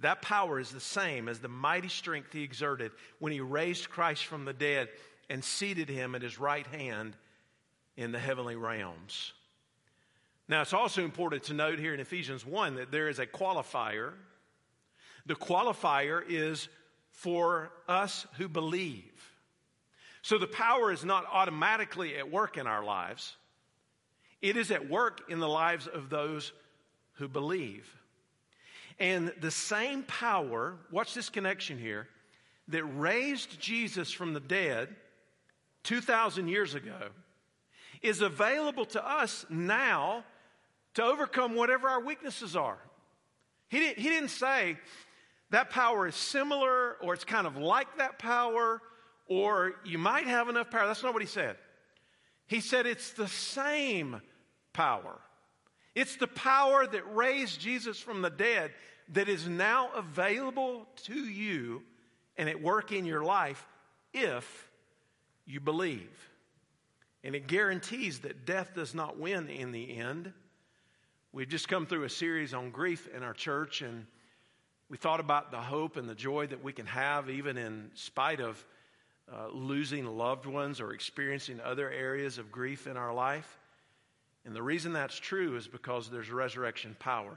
that 0.00 0.22
power 0.22 0.60
is 0.60 0.70
the 0.70 0.80
same 0.80 1.28
as 1.28 1.40
the 1.40 1.48
mighty 1.48 1.88
strength 1.88 2.32
he 2.32 2.42
exerted 2.42 2.92
when 3.18 3.32
he 3.32 3.40
raised 3.40 3.90
Christ 3.90 4.26
from 4.26 4.44
the 4.44 4.52
dead 4.52 4.88
and 5.28 5.44
seated 5.44 5.88
him 5.88 6.14
at 6.14 6.22
his 6.22 6.38
right 6.38 6.66
hand 6.66 7.16
in 7.96 8.12
the 8.12 8.18
heavenly 8.18 8.56
realms. 8.56 9.32
Now, 10.48 10.62
it's 10.62 10.72
also 10.72 11.04
important 11.04 11.44
to 11.44 11.54
note 11.54 11.78
here 11.78 11.92
in 11.92 12.00
Ephesians 12.00 12.46
1 12.46 12.76
that 12.76 12.90
there 12.90 13.08
is 13.08 13.18
a 13.18 13.26
qualifier. 13.26 14.12
The 15.26 15.34
qualifier 15.34 16.22
is 16.26 16.68
for 17.10 17.70
us 17.86 18.26
who 18.38 18.48
believe. 18.48 19.12
So 20.22 20.38
the 20.38 20.46
power 20.46 20.92
is 20.92 21.04
not 21.04 21.26
automatically 21.30 22.16
at 22.16 22.30
work 22.30 22.56
in 22.56 22.66
our 22.66 22.84
lives, 22.84 23.36
it 24.40 24.56
is 24.56 24.70
at 24.70 24.88
work 24.88 25.22
in 25.28 25.40
the 25.40 25.48
lives 25.48 25.86
of 25.88 26.08
those 26.08 26.52
who 27.14 27.26
believe. 27.28 27.92
And 29.00 29.32
the 29.40 29.50
same 29.50 30.02
power, 30.02 30.76
watch 30.90 31.14
this 31.14 31.28
connection 31.28 31.78
here, 31.78 32.08
that 32.68 32.84
raised 32.84 33.60
Jesus 33.60 34.12
from 34.12 34.34
the 34.34 34.40
dead 34.40 34.94
2,000 35.84 36.48
years 36.48 36.74
ago 36.74 37.08
is 38.02 38.20
available 38.20 38.84
to 38.84 39.08
us 39.08 39.46
now 39.48 40.24
to 40.94 41.02
overcome 41.02 41.54
whatever 41.54 41.88
our 41.88 42.04
weaknesses 42.04 42.56
are. 42.56 42.78
He 43.68 43.78
didn't, 43.78 43.98
he 43.98 44.08
didn't 44.08 44.30
say 44.30 44.76
that 45.50 45.70
power 45.70 46.06
is 46.06 46.14
similar 46.14 46.94
or 47.02 47.14
it's 47.14 47.24
kind 47.24 47.46
of 47.46 47.56
like 47.56 47.98
that 47.98 48.18
power 48.18 48.82
or 49.26 49.74
you 49.84 49.98
might 49.98 50.26
have 50.26 50.48
enough 50.48 50.70
power. 50.70 50.86
That's 50.86 51.02
not 51.02 51.12
what 51.12 51.22
he 51.22 51.28
said. 51.28 51.56
He 52.46 52.60
said 52.60 52.86
it's 52.86 53.12
the 53.12 53.28
same 53.28 54.20
power. 54.72 55.18
It's 55.98 56.14
the 56.14 56.28
power 56.28 56.86
that 56.86 57.16
raised 57.16 57.60
Jesus 57.60 57.98
from 57.98 58.22
the 58.22 58.30
dead 58.30 58.70
that 59.14 59.28
is 59.28 59.48
now 59.48 59.90
available 59.96 60.86
to 61.06 61.14
you 61.14 61.82
and 62.36 62.48
at 62.48 62.62
work 62.62 62.92
in 62.92 63.04
your 63.04 63.24
life 63.24 63.66
if 64.14 64.70
you 65.44 65.58
believe. 65.58 66.08
and 67.24 67.34
it 67.34 67.48
guarantees 67.48 68.20
that 68.20 68.46
death 68.46 68.74
does 68.76 68.94
not 68.94 69.18
win 69.18 69.48
in 69.48 69.72
the 69.72 69.96
end. 69.98 70.32
We've 71.32 71.48
just 71.48 71.68
come 71.68 71.84
through 71.84 72.04
a 72.04 72.08
series 72.10 72.54
on 72.54 72.70
grief 72.70 73.08
in 73.14 73.24
our 73.24 73.34
church, 73.34 73.82
and 73.82 74.06
we 74.88 74.96
thought 74.96 75.18
about 75.18 75.50
the 75.50 75.58
hope 75.58 75.96
and 75.96 76.08
the 76.08 76.14
joy 76.14 76.46
that 76.46 76.62
we 76.62 76.72
can 76.72 76.86
have 76.86 77.28
even 77.28 77.58
in 77.58 77.90
spite 77.94 78.40
of 78.40 78.64
uh, 79.32 79.48
losing 79.52 80.06
loved 80.06 80.46
ones 80.46 80.80
or 80.80 80.92
experiencing 80.92 81.60
other 81.60 81.90
areas 81.90 82.38
of 82.38 82.52
grief 82.52 82.86
in 82.86 82.96
our 82.96 83.12
life. 83.12 83.58
And 84.48 84.56
the 84.56 84.62
reason 84.62 84.94
that's 84.94 85.18
true 85.18 85.56
is 85.56 85.68
because 85.68 86.08
there's 86.08 86.30
resurrection 86.30 86.96
power. 86.98 87.36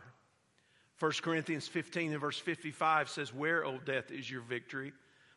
1 0.98 1.12
Corinthians 1.22 1.68
15 1.68 2.14
and 2.14 2.22
verse 2.22 2.40
55 2.40 3.10
says, 3.10 3.34
Where, 3.34 3.66
O 3.66 3.80
death, 3.80 4.12
is 4.12 4.32
your 4.32 4.40
victory? 4.40 4.94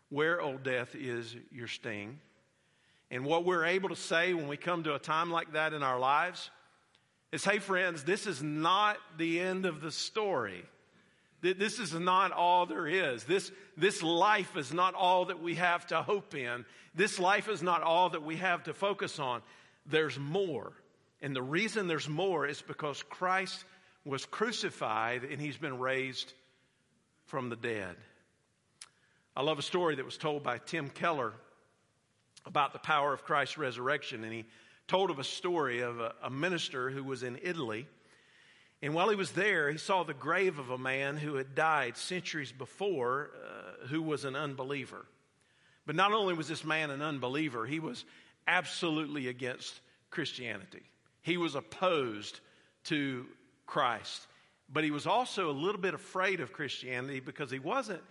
Where, 0.09 0.41
O 0.41 0.57
death, 0.57 0.95
is 0.95 1.35
your 1.51 1.67
sting? 1.67 2.21
And 3.11 3.25
what 3.25 3.45
we're 3.45 3.65
able 3.65 3.89
to 3.89 3.97
say 3.97 4.35
when 4.35 4.47
we 4.47 4.57
come 4.57 4.85
to 4.85 4.95
a 4.95 5.01
time 5.01 5.33
like 5.33 5.55
that 5.55 5.73
in 5.73 5.83
our 5.83 5.99
lives 5.99 6.49
is, 7.33 7.45
Hey, 7.45 7.59
friends, 7.59 8.05
this 8.05 8.29
is 8.29 8.41
not 8.41 8.97
the 9.19 9.41
end 9.41 9.67
of 9.67 9.81
the 9.81 9.91
story. 9.91 10.65
This 11.41 11.81
is 11.81 11.93
not 11.93 12.31
all 12.31 12.67
there 12.67 12.87
is. 12.87 13.25
This, 13.25 13.51
this 13.77 14.01
life 14.01 14.57
is 14.57 14.73
not 14.73 14.95
all 14.95 15.25
that 15.25 15.43
we 15.43 15.57
have 15.57 15.89
to 15.89 16.03
hope 16.03 16.37
in. 16.37 16.67
This 16.95 17.19
life 17.19 17.49
is 17.49 17.65
not 17.65 17.83
all 17.83 18.11
that 18.11 18.23
we 18.23 18.37
have 18.37 18.63
to 18.63 18.75
focus 18.75 19.19
on. 19.19 19.43
There's 19.87 20.21
more. 20.21 20.73
And 21.25 21.35
the 21.35 21.43
reason 21.43 21.87
there's 21.87 22.07
more 22.07 22.47
is 22.47 22.61
because 22.61 23.03
Christ 23.03 23.65
was 24.05 24.27
crucified 24.27 25.25
and 25.25 25.41
he's 25.41 25.57
been 25.57 25.79
raised 25.79 26.31
from 27.25 27.49
the 27.49 27.57
dead. 27.57 27.97
I 29.35 29.41
love 29.41 29.59
a 29.59 29.63
story 29.63 29.95
that 29.95 30.05
was 30.05 30.19
told 30.19 30.43
by 30.43 30.59
Tim 30.59 30.91
Keller 30.91 31.33
about 32.45 32.75
the 32.75 32.79
power 32.79 33.15
of 33.15 33.25
Christ's 33.25 33.57
resurrection. 33.57 34.23
And 34.23 34.35
he 34.35 34.45
told 34.87 35.09
of 35.09 35.19
a 35.19 35.25
story 35.25 35.81
of 35.81 35.99
a, 35.99 36.13
a 36.25 36.29
minister 36.29 36.91
who 36.91 37.03
was 37.03 37.23
in 37.23 37.39
Italy. 37.43 37.89
And 38.83 38.93
while 38.93 39.09
he 39.09 39.17
was 39.17 39.31
there, 39.31 39.71
he 39.71 39.79
saw 39.79 40.03
the 40.03 40.13
grave 40.13 40.59
of 40.59 40.69
a 40.69 40.77
man 40.77 41.17
who 41.17 41.37
had 41.37 41.55
died 41.55 41.97
centuries 41.97 42.53
before, 42.53 43.31
uh, 43.43 43.87
who 43.87 44.03
was 44.03 44.27
an 44.27 44.37
unbeliever. 44.37 45.07
But 45.87 45.97
not 45.97 46.13
only 46.13 46.35
was 46.35 46.49
this 46.49 46.67
man 46.67 46.91
an 46.91 47.01
unbeliever, 47.01 47.65
he 47.65 47.81
was 47.81 48.05
absolutely 48.47 49.29
against 49.29 49.81
Christianity. 50.11 50.83
He 51.25 51.39
was 51.39 51.55
opposed 51.55 52.41
to 52.85 53.25
Christ. 53.67 54.27
But 54.71 54.85
he 54.85 54.91
was 54.91 55.07
also 55.07 55.51
a 55.51 55.53
little 55.53 55.81
bit 55.81 55.95
afraid 55.95 56.41
of 56.41 56.53
Christianity 56.53 57.19
because 57.19 57.51
he 57.51 57.59
wasn't 57.59 58.03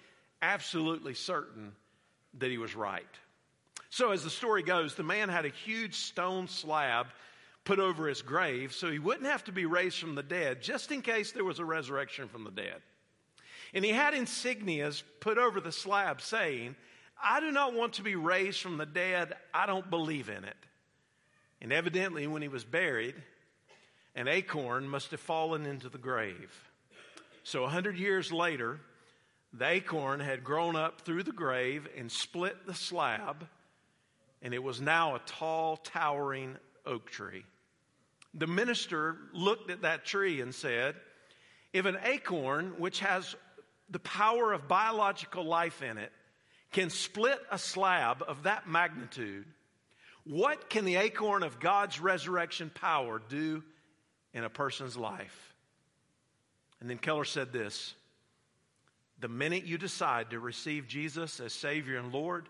absolutely 0.42 1.14
certain 1.14 1.74
that 2.40 2.50
he 2.50 2.58
was 2.58 2.76
right. 2.76 3.06
So, 3.92 4.12
as 4.12 4.24
the 4.24 4.32
story 4.32 4.64
goes, 4.64 4.96
the 4.96 5.04
man 5.04 5.30
had 5.30 5.46
a 5.46 5.50
huge 5.50 5.94
stone 5.94 6.48
slab 6.48 7.06
put 7.66 7.78
over 7.78 8.08
his 8.08 8.24
grave 8.24 8.74
so 8.74 8.92
he 8.92 8.98
wouldn't 8.98 9.28
have 9.28 9.44
to 9.44 9.52
be 9.52 9.68
raised 9.68 10.00
from 10.00 10.16
the 10.16 10.24
dead, 10.24 10.64
just 10.64 10.92
in 10.92 11.04
case 11.04 11.32
there 11.32 11.46
was 11.46 11.60
a 11.60 11.66
resurrection 11.66 12.28
from 12.28 12.44
the 12.44 12.52
dead. 12.52 12.82
And 13.76 13.86
he 13.86 13.92
had 13.92 14.16
insignias 14.16 15.04
put 15.20 15.38
over 15.38 15.62
the 15.62 15.72
slab 15.72 16.20
saying, 16.20 16.76
I 17.24 17.40
do 17.40 17.52
not 17.52 17.76
want 17.76 17.94
to 17.94 18.02
be 18.02 18.16
raised 18.16 18.60
from 18.60 18.78
the 18.78 18.88
dead. 18.88 19.34
I 19.54 19.68
don't 19.68 19.88
believe 19.88 20.30
in 20.30 20.44
it. 20.44 20.58
And 21.64 21.72
evidently, 21.72 22.28
when 22.28 22.42
he 22.42 22.50
was 22.50 22.66
buried, 22.66 23.16
an 24.16 24.28
acorn 24.28 24.86
must 24.86 25.12
have 25.12 25.22
fallen 25.22 25.66
into 25.66 25.88
the 25.88 25.98
grave. 25.98 26.54
So, 27.44 27.64
a 27.64 27.70
hundred 27.70 27.98
years 27.98 28.34
later, 28.34 28.82
the 29.54 29.70
acorn 29.70 30.20
had 30.20 30.44
grown 30.44 30.76
up 30.76 31.02
through 31.02 31.24
the 31.24 31.32
grave 31.32 31.88
and 31.98 32.12
split 32.12 32.68
the 32.68 32.74
slab, 32.74 33.48
and 34.42 34.54
it 34.54 34.62
was 34.62 34.82
now 34.82 35.16
a 35.16 35.20
tall, 35.20 35.78
towering 35.78 36.58
oak 36.86 37.10
tree. 37.10 37.46
The 38.34 38.48
minister 38.48 39.16
looked 39.32 39.72
at 39.72 39.84
that 39.84 40.04
tree 40.04 40.42
and 40.42 40.54
said, 40.54 40.96
If 41.72 41.86
an 41.86 41.98
acorn, 42.04 42.74
which 42.78 43.00
has 43.00 43.38
the 43.90 44.00
power 44.00 44.52
of 44.52 44.68
biological 44.68 45.46
life 45.46 45.82
in 45.82 45.98
it, 45.98 46.12
can 46.74 46.90
split 46.90 47.40
a 47.50 47.58
slab 47.58 48.22
of 48.28 48.44
that 48.44 48.68
magnitude, 48.68 49.46
what 50.26 50.70
can 50.70 50.86
the 50.86 50.96
acorn 50.96 51.44
of 51.44 51.60
God's 51.60 52.00
resurrection 52.00 52.72
power 52.74 53.22
do 53.30 53.64
in 54.34 54.44
a 54.44 54.50
person's 54.50 54.98
life. 54.98 55.54
And 56.80 56.90
then 56.90 56.98
Keller 56.98 57.26
said 57.26 57.54
this 57.54 57.94
The 59.20 59.28
minute 59.28 59.66
you 59.66 59.78
decide 59.78 60.32
to 60.32 60.40
receive 60.40 60.88
Jesus 60.88 61.40
as 61.40 61.54
Savior 61.54 61.98
and 61.98 62.12
Lord, 62.12 62.50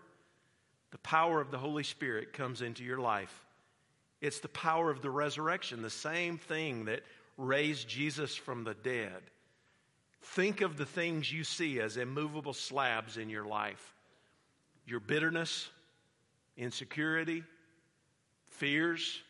the 0.90 0.98
power 0.98 1.40
of 1.40 1.50
the 1.50 1.58
Holy 1.58 1.84
Spirit 1.84 2.32
comes 2.32 2.62
into 2.62 2.84
your 2.84 2.98
life. 2.98 3.44
It's 4.20 4.40
the 4.40 4.48
power 4.48 4.90
of 4.90 5.02
the 5.02 5.10
resurrection, 5.10 5.82
the 5.82 5.90
same 5.90 6.38
thing 6.38 6.86
that 6.86 7.02
raised 7.36 7.88
Jesus 7.88 8.34
from 8.34 8.64
the 8.64 8.74
dead. 8.74 9.20
Think 10.22 10.62
of 10.62 10.78
the 10.78 10.86
things 10.86 11.30
you 11.30 11.44
see 11.44 11.80
as 11.80 11.98
immovable 11.98 12.54
slabs 12.54 13.16
in 13.18 13.28
your 13.28 13.44
life 13.44 13.90
your 14.86 15.00
bitterness, 15.00 15.70
insecurity, 16.58 17.42
fears, 18.54 19.22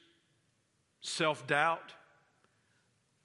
self 1.00 1.46
doubt 1.46 1.92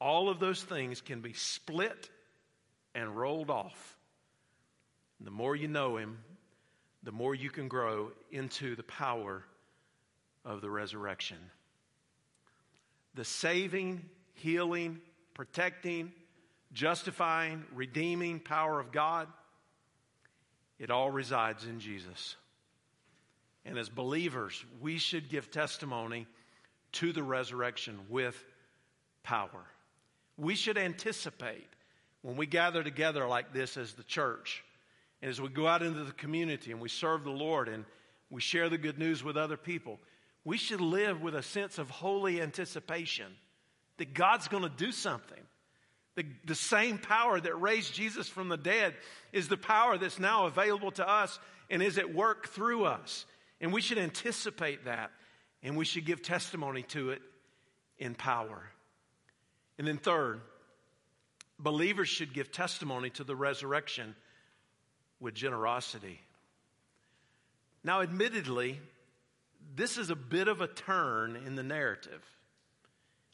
all 0.01 0.29
of 0.29 0.39
those 0.39 0.63
things 0.63 1.01
can 1.01 1.21
be 1.21 1.33
split 1.33 2.09
and 2.95 3.15
rolled 3.15 3.49
off. 3.49 3.97
The 5.19 5.31
more 5.31 5.55
you 5.55 5.67
know 5.67 5.97
Him, 5.97 6.19
the 7.03 7.11
more 7.11 7.35
you 7.35 7.49
can 7.49 7.67
grow 7.67 8.11
into 8.31 8.75
the 8.75 8.83
power 8.83 9.43
of 10.45 10.61
the 10.61 10.69
resurrection. 10.69 11.37
The 13.15 13.25
saving, 13.25 14.05
healing, 14.35 14.99
protecting, 15.33 16.13
justifying, 16.71 17.65
redeeming 17.73 18.39
power 18.39 18.79
of 18.79 18.91
God, 18.91 19.27
it 20.77 20.91
all 20.91 21.11
resides 21.11 21.65
in 21.65 21.81
Jesus. 21.81 22.35
And 23.65 23.77
as 23.77 23.89
believers, 23.89 24.63
we 24.81 24.97
should 24.97 25.29
give 25.29 25.51
testimony 25.51 26.27
to 26.93 27.11
the 27.11 27.23
resurrection 27.23 27.99
with 28.09 28.43
power 29.23 29.65
we 30.39 30.55
should 30.55 30.77
anticipate 30.77 31.67
when 32.21 32.37
we 32.37 32.45
gather 32.45 32.83
together 32.83 33.27
like 33.27 33.53
this 33.53 33.77
as 33.77 33.93
the 33.93 34.03
church, 34.03 34.63
and 35.21 35.29
as 35.29 35.39
we 35.39 35.49
go 35.49 35.67
out 35.67 35.83
into 35.83 36.03
the 36.03 36.13
community 36.13 36.71
and 36.71 36.79
we 36.79 36.89
serve 36.89 37.23
the 37.23 37.29
Lord 37.29 37.67
and 37.67 37.85
we 38.29 38.41
share 38.41 38.69
the 38.69 38.77
good 38.77 38.97
news 38.97 39.23
with 39.23 39.37
other 39.37 39.57
people, 39.57 39.99
we 40.45 40.57
should 40.57 40.81
live 40.81 41.21
with 41.21 41.35
a 41.35 41.43
sense 41.43 41.77
of 41.77 41.89
holy 41.89 42.41
anticipation 42.41 43.27
that 43.97 44.13
God's 44.13 44.47
going 44.47 44.63
to 44.63 44.69
do 44.69 44.91
something. 44.91 45.41
The, 46.15 46.25
the 46.45 46.55
same 46.55 46.97
power 46.97 47.39
that 47.39 47.61
raised 47.61 47.93
Jesus 47.93 48.27
from 48.27 48.49
the 48.49 48.57
dead 48.57 48.95
is 49.33 49.47
the 49.47 49.57
power 49.57 49.97
that's 49.97 50.19
now 50.19 50.45
available 50.45 50.91
to 50.91 51.07
us 51.07 51.37
and 51.69 51.83
is 51.83 51.97
at 51.97 52.13
work 52.13 52.47
through 52.47 52.85
us. 52.85 53.25
And 53.61 53.73
we 53.73 53.81
should 53.81 53.97
anticipate 53.97 54.85
that 54.85 55.11
and 55.61 55.75
we 55.75 55.85
should 55.85 56.05
give 56.05 56.21
testimony 56.21 56.83
to 56.83 57.11
it 57.11 57.21
in 57.97 58.15
power. 58.15 58.63
And 59.77 59.87
then, 59.87 59.97
third, 59.97 60.41
believers 61.57 62.07
should 62.07 62.33
give 62.33 62.51
testimony 62.51 63.09
to 63.11 63.23
the 63.23 63.35
resurrection 63.35 64.15
with 65.19 65.33
generosity. 65.33 66.19
Now, 67.83 68.01
admittedly, 68.01 68.79
this 69.75 69.97
is 69.97 70.09
a 70.09 70.15
bit 70.15 70.47
of 70.47 70.61
a 70.61 70.67
turn 70.67 71.37
in 71.45 71.55
the 71.55 71.63
narrative. 71.63 72.23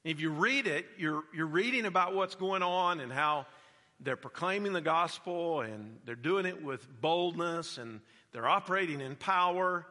If 0.04 0.20
you 0.20 0.30
read 0.30 0.68
it, 0.68 0.86
you're, 0.98 1.24
you're 1.34 1.48
reading 1.48 1.86
about 1.86 2.14
what's 2.14 2.36
going 2.36 2.62
on 2.62 3.00
and 3.00 3.12
how 3.12 3.48
they're 4.00 4.16
proclaiming 4.16 4.74
the 4.74 4.82
gospel 4.82 5.62
and 5.62 5.98
they're 6.06 6.16
doing 6.16 6.46
it 6.46 6.64
with 6.64 6.88
boldness 7.02 7.78
and 7.78 8.02
they're 8.32 8.48
operating 8.48 9.02
in 9.02 9.16
power. 9.16 9.86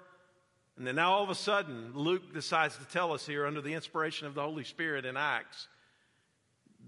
And 0.76 0.87
then 0.87 0.96
now 0.96 1.12
all 1.12 1.22
of 1.22 1.30
a 1.30 1.34
sudden, 1.34 1.92
Luke 1.94 2.34
decides 2.34 2.76
to 2.76 2.84
tell 2.87 3.12
us 3.12 3.26
here 3.26 3.46
under 3.46 3.60
the 3.60 3.74
inspiration 3.74 4.26
of 4.26 4.34
the 4.34 4.42
Holy 4.42 4.64
Spirit 4.64 5.04
in 5.04 5.16
Acts 5.16 5.68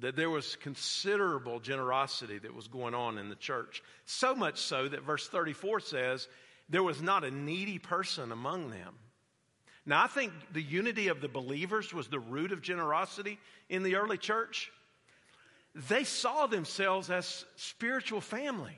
that 0.01 0.17
there 0.17 0.29
was 0.29 0.57
considerable 0.57 1.61
generosity 1.61 2.39
that 2.39 2.55
was 2.55 2.69
going 2.69 2.95
on 2.95 3.17
in 3.17 3.29
the 3.29 3.37
church. 3.37 3.83
So 4.05 4.35
much 4.35 4.59
so 4.59 4.89
that 4.89 5.05
verse 5.05 5.27
34 5.29 5.81
says, 5.81 6.29
there 6.69 6.83
was 6.83 7.01
not 7.01 7.25
a 7.25 7.31
needy 7.31 7.79
person 7.79 8.33
among 8.33 8.71
them. 8.71 8.95
Now, 9.87 10.03
I 10.03 10.09
think 10.09 10.33
the 10.53 10.63
unity 10.63 11.09
of 11.09 11.21
the 11.21 11.29
believers 11.29 11.95
was 11.95 12.09
the 12.09 12.19
root 12.19 12.51
of 12.51 12.61
generosity 12.61 13.39
in 13.69 13.85
the 13.85 13.97
early 13.97 14.19
church. 14.19 14.73
They 15.89 16.03
saw 16.03 16.47
themselves 16.47 17.09
as 17.09 17.45
spiritual 17.55 18.21
family. 18.21 18.77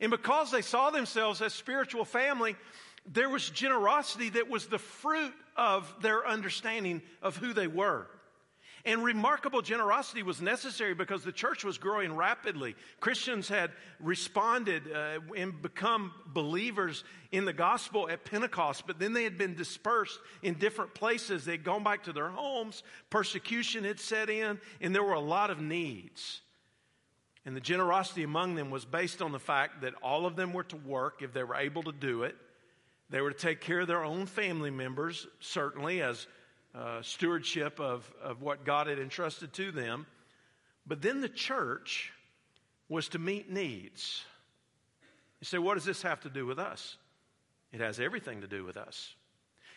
And 0.00 0.10
because 0.10 0.50
they 0.50 0.60
saw 0.60 0.90
themselves 0.90 1.40
as 1.40 1.54
spiritual 1.54 2.04
family, 2.04 2.56
there 3.06 3.28
was 3.28 3.48
generosity 3.50 4.30
that 4.30 4.48
was 4.48 4.66
the 4.66 4.78
fruit 4.78 5.32
of 5.56 5.92
their 6.00 6.26
understanding 6.26 7.02
of 7.22 7.36
who 7.36 7.52
they 7.52 7.66
were. 7.66 8.06
And 8.86 9.02
remarkable 9.02 9.62
generosity 9.62 10.22
was 10.22 10.42
necessary 10.42 10.92
because 10.92 11.24
the 11.24 11.32
church 11.32 11.64
was 11.64 11.78
growing 11.78 12.14
rapidly. 12.14 12.76
Christians 13.00 13.48
had 13.48 13.70
responded 13.98 14.82
uh, 14.92 15.20
and 15.34 15.60
become 15.62 16.12
believers 16.26 17.02
in 17.32 17.46
the 17.46 17.54
gospel 17.54 18.10
at 18.10 18.26
Pentecost, 18.26 18.86
but 18.86 18.98
then 18.98 19.14
they 19.14 19.24
had 19.24 19.38
been 19.38 19.54
dispersed 19.54 20.18
in 20.42 20.54
different 20.54 20.92
places. 20.92 21.46
They'd 21.46 21.64
gone 21.64 21.82
back 21.82 22.04
to 22.04 22.12
their 22.12 22.28
homes, 22.28 22.82
persecution 23.08 23.84
had 23.84 23.98
set 23.98 24.28
in, 24.28 24.60
and 24.82 24.94
there 24.94 25.02
were 25.02 25.14
a 25.14 25.20
lot 25.20 25.50
of 25.50 25.62
needs. 25.62 26.42
And 27.46 27.56
the 27.56 27.60
generosity 27.60 28.22
among 28.22 28.54
them 28.54 28.70
was 28.70 28.84
based 28.84 29.22
on 29.22 29.32
the 29.32 29.38
fact 29.38 29.80
that 29.80 29.94
all 30.02 30.26
of 30.26 30.36
them 30.36 30.52
were 30.52 30.64
to 30.64 30.76
work 30.76 31.22
if 31.22 31.32
they 31.32 31.42
were 31.42 31.56
able 31.56 31.84
to 31.84 31.92
do 31.92 32.24
it. 32.24 32.36
They 33.10 33.20
were 33.20 33.32
to 33.32 33.38
take 33.38 33.60
care 33.60 33.80
of 33.80 33.86
their 33.86 34.04
own 34.04 34.26
family 34.26 34.70
members, 34.70 35.26
certainly, 35.40 36.02
as 36.02 36.26
uh, 36.74 37.02
stewardship 37.02 37.78
of, 37.78 38.10
of 38.22 38.42
what 38.42 38.64
God 38.64 38.86
had 38.86 38.98
entrusted 38.98 39.52
to 39.54 39.70
them. 39.70 40.06
But 40.86 41.02
then 41.02 41.20
the 41.20 41.28
church 41.28 42.12
was 42.88 43.08
to 43.10 43.18
meet 43.18 43.50
needs. 43.50 44.24
You 45.40 45.46
say, 45.46 45.58
what 45.58 45.74
does 45.74 45.84
this 45.84 46.02
have 46.02 46.20
to 46.22 46.30
do 46.30 46.46
with 46.46 46.58
us? 46.58 46.96
It 47.72 47.80
has 47.80 48.00
everything 48.00 48.40
to 48.40 48.46
do 48.46 48.64
with 48.64 48.76
us. 48.76 49.14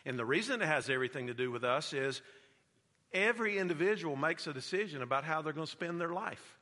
And 0.06 0.18
the 0.18 0.26
reason 0.26 0.62
it 0.62 0.66
has 0.66 0.90
everything 0.90 1.28
to 1.28 1.34
do 1.34 1.52
with 1.52 1.64
us 1.64 1.94
is 1.94 2.22
every 3.14 3.58
individual 3.58 4.16
makes 4.16 4.48
a 4.48 4.54
decision 4.54 5.02
about 5.02 5.24
how 5.24 5.42
they're 5.42 5.54
going 5.54 5.66
to 5.66 5.72
spend 5.72 6.00
their 6.00 6.14
life. 6.14 6.58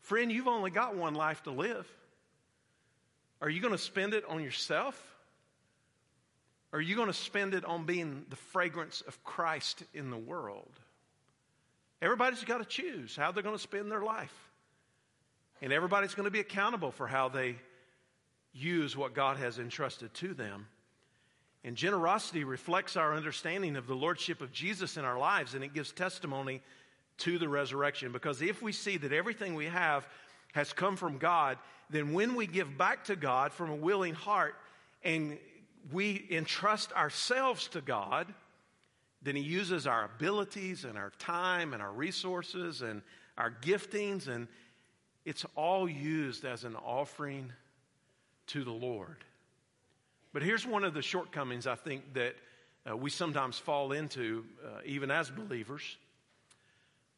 Friend, 0.00 0.32
you've 0.32 0.48
only 0.48 0.70
got 0.70 0.96
one 0.96 1.14
life 1.14 1.42
to 1.44 1.50
live. 1.50 1.86
Are 3.42 3.50
you 3.50 3.60
going 3.60 3.72
to 3.72 3.78
spend 3.78 4.14
it 4.14 4.24
on 4.28 4.42
yourself? 4.42 4.96
Are 6.72 6.80
you 6.80 6.94
going 6.94 7.08
to 7.08 7.12
spend 7.12 7.54
it 7.54 7.64
on 7.64 7.84
being 7.84 8.24
the 8.30 8.36
fragrance 8.36 9.02
of 9.06 9.22
Christ 9.24 9.82
in 9.92 10.10
the 10.10 10.16
world? 10.16 10.72
Everybody's 12.00 12.44
got 12.44 12.58
to 12.58 12.64
choose 12.64 13.16
how 13.16 13.32
they're 13.32 13.42
going 13.42 13.56
to 13.56 13.62
spend 13.62 13.90
their 13.90 14.02
life. 14.02 14.32
And 15.60 15.72
everybody's 15.72 16.14
going 16.14 16.24
to 16.24 16.30
be 16.30 16.40
accountable 16.40 16.92
for 16.92 17.08
how 17.08 17.28
they 17.28 17.56
use 18.52 18.96
what 18.96 19.12
God 19.12 19.36
has 19.38 19.58
entrusted 19.58 20.14
to 20.14 20.34
them. 20.34 20.68
And 21.64 21.76
generosity 21.76 22.44
reflects 22.44 22.96
our 22.96 23.14
understanding 23.14 23.76
of 23.76 23.86
the 23.86 23.94
Lordship 23.94 24.40
of 24.40 24.52
Jesus 24.52 24.96
in 24.96 25.04
our 25.04 25.18
lives, 25.18 25.54
and 25.54 25.62
it 25.62 25.74
gives 25.74 25.92
testimony 25.92 26.62
to 27.18 27.38
the 27.38 27.48
resurrection. 27.48 28.12
Because 28.12 28.40
if 28.40 28.62
we 28.62 28.72
see 28.72 28.96
that 28.98 29.12
everything 29.12 29.54
we 29.54 29.66
have 29.66 30.08
has 30.52 30.72
come 30.72 30.96
from 30.96 31.18
God, 31.18 31.58
then 31.90 32.12
when 32.12 32.34
we 32.34 32.46
give 32.46 32.78
back 32.78 33.04
to 33.04 33.16
God 33.16 33.52
from 33.52 33.70
a 33.70 33.76
willing 33.76 34.14
heart 34.14 34.54
and 35.02 35.38
we 35.90 36.26
entrust 36.30 36.92
ourselves 36.92 37.68
to 37.68 37.80
God, 37.80 38.32
then 39.22 39.36
He 39.36 39.42
uses 39.42 39.86
our 39.86 40.04
abilities 40.04 40.84
and 40.84 40.96
our 40.96 41.12
time 41.18 41.74
and 41.74 41.82
our 41.82 41.92
resources 41.92 42.82
and 42.82 43.02
our 43.36 43.50
giftings, 43.62 44.28
and 44.28 44.48
it's 45.24 45.44
all 45.54 45.88
used 45.88 46.44
as 46.44 46.64
an 46.64 46.76
offering 46.76 47.52
to 48.48 48.64
the 48.64 48.72
Lord. 48.72 49.24
But 50.32 50.42
here's 50.42 50.66
one 50.66 50.84
of 50.84 50.94
the 50.94 51.02
shortcomings 51.02 51.66
I 51.66 51.74
think 51.74 52.14
that 52.14 52.36
uh, 52.88 52.96
we 52.96 53.10
sometimes 53.10 53.58
fall 53.58 53.92
into, 53.92 54.44
uh, 54.64 54.80
even 54.84 55.10
as 55.10 55.30
believers. 55.30 55.96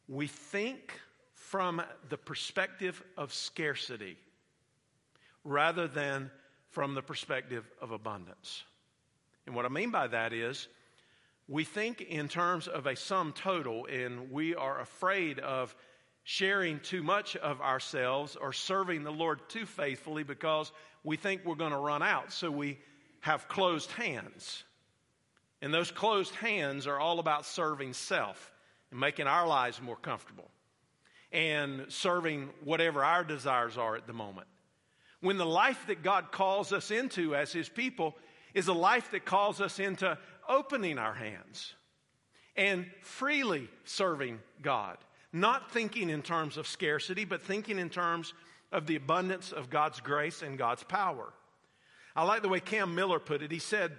We 0.07 0.27
think 0.27 0.99
from 1.49 1.79
the 2.09 2.17
perspective 2.17 3.03
of 3.17 3.31
scarcity 3.31 4.17
rather 5.43 5.87
than 5.87 6.31
from 6.71 6.95
the 6.95 7.03
perspective 7.03 7.69
of 7.79 7.91
abundance. 7.91 8.63
And 9.45 9.55
what 9.55 9.65
I 9.65 9.69
mean 9.69 9.91
by 9.91 10.07
that 10.07 10.33
is, 10.33 10.67
we 11.47 11.63
think 11.63 12.01
in 12.01 12.27
terms 12.27 12.67
of 12.67 12.87
a 12.87 12.95
sum 12.95 13.31
total, 13.31 13.85
and 13.85 14.31
we 14.31 14.55
are 14.55 14.81
afraid 14.81 15.37
of 15.37 15.75
sharing 16.23 16.79
too 16.79 17.03
much 17.03 17.35
of 17.35 17.61
ourselves 17.61 18.35
or 18.35 18.51
serving 18.51 19.03
the 19.03 19.11
Lord 19.11 19.47
too 19.47 19.67
faithfully 19.67 20.23
because 20.23 20.71
we 21.03 21.15
think 21.15 21.45
we're 21.45 21.53
going 21.53 21.71
to 21.71 21.77
run 21.77 22.01
out. 22.01 22.33
So 22.33 22.49
we 22.49 22.79
have 23.19 23.47
closed 23.47 23.91
hands. 23.91 24.63
And 25.61 25.71
those 25.71 25.91
closed 25.91 26.33
hands 26.33 26.87
are 26.87 26.99
all 26.99 27.19
about 27.19 27.45
serving 27.45 27.93
self 27.93 28.51
and 28.89 28.99
making 28.99 29.27
our 29.27 29.45
lives 29.45 29.79
more 29.79 29.95
comfortable 29.95 30.49
and 31.35 31.85
serving 31.89 32.49
whatever 32.63 33.03
our 33.03 33.23
desires 33.23 33.77
are 33.77 33.95
at 33.95 34.07
the 34.07 34.13
moment 34.13 34.47
when 35.25 35.37
the 35.37 35.45
life 35.45 35.87
that 35.87 36.03
God 36.03 36.31
calls 36.31 36.71
us 36.71 36.91
into 36.91 37.35
as 37.35 37.51
His 37.51 37.67
people 37.67 38.15
is 38.53 38.67
a 38.67 38.73
life 38.73 39.09
that 39.09 39.25
calls 39.25 39.59
us 39.59 39.79
into 39.79 40.17
opening 40.47 40.99
our 40.99 41.15
hands 41.15 41.73
and 42.55 42.85
freely 43.01 43.67
serving 43.85 44.39
God. 44.61 44.97
Not 45.33 45.71
thinking 45.71 46.11
in 46.11 46.21
terms 46.21 46.57
of 46.57 46.67
scarcity, 46.67 47.25
but 47.25 47.41
thinking 47.41 47.79
in 47.79 47.89
terms 47.89 48.33
of 48.71 48.85
the 48.85 48.95
abundance 48.95 49.51
of 49.51 49.71
God's 49.71 49.99
grace 49.99 50.43
and 50.43 50.59
God's 50.59 50.83
power. 50.83 51.33
I 52.15 52.23
like 52.23 52.43
the 52.43 52.49
way 52.49 52.59
Cam 52.59 52.93
Miller 52.93 53.19
put 53.19 53.41
it. 53.41 53.51
He 53.51 53.59
said, 53.59 53.93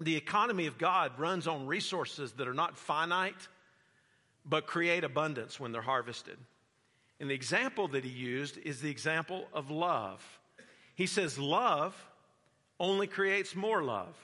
The 0.00 0.16
economy 0.16 0.66
of 0.66 0.78
God 0.78 1.12
runs 1.16 1.46
on 1.46 1.68
resources 1.68 2.32
that 2.32 2.48
are 2.48 2.54
not 2.54 2.76
finite, 2.76 3.48
but 4.44 4.66
create 4.66 5.04
abundance 5.04 5.58
when 5.58 5.72
they're 5.72 5.82
harvested. 5.82 6.36
And 7.20 7.30
the 7.30 7.34
example 7.34 7.88
that 7.88 8.04
he 8.04 8.10
used 8.10 8.58
is 8.58 8.80
the 8.80 8.90
example 8.90 9.46
of 9.52 9.70
love. 9.70 10.22
He 10.94 11.06
says, 11.06 11.38
Love 11.38 11.94
only 12.78 13.06
creates 13.06 13.54
more 13.54 13.82
love. 13.82 14.16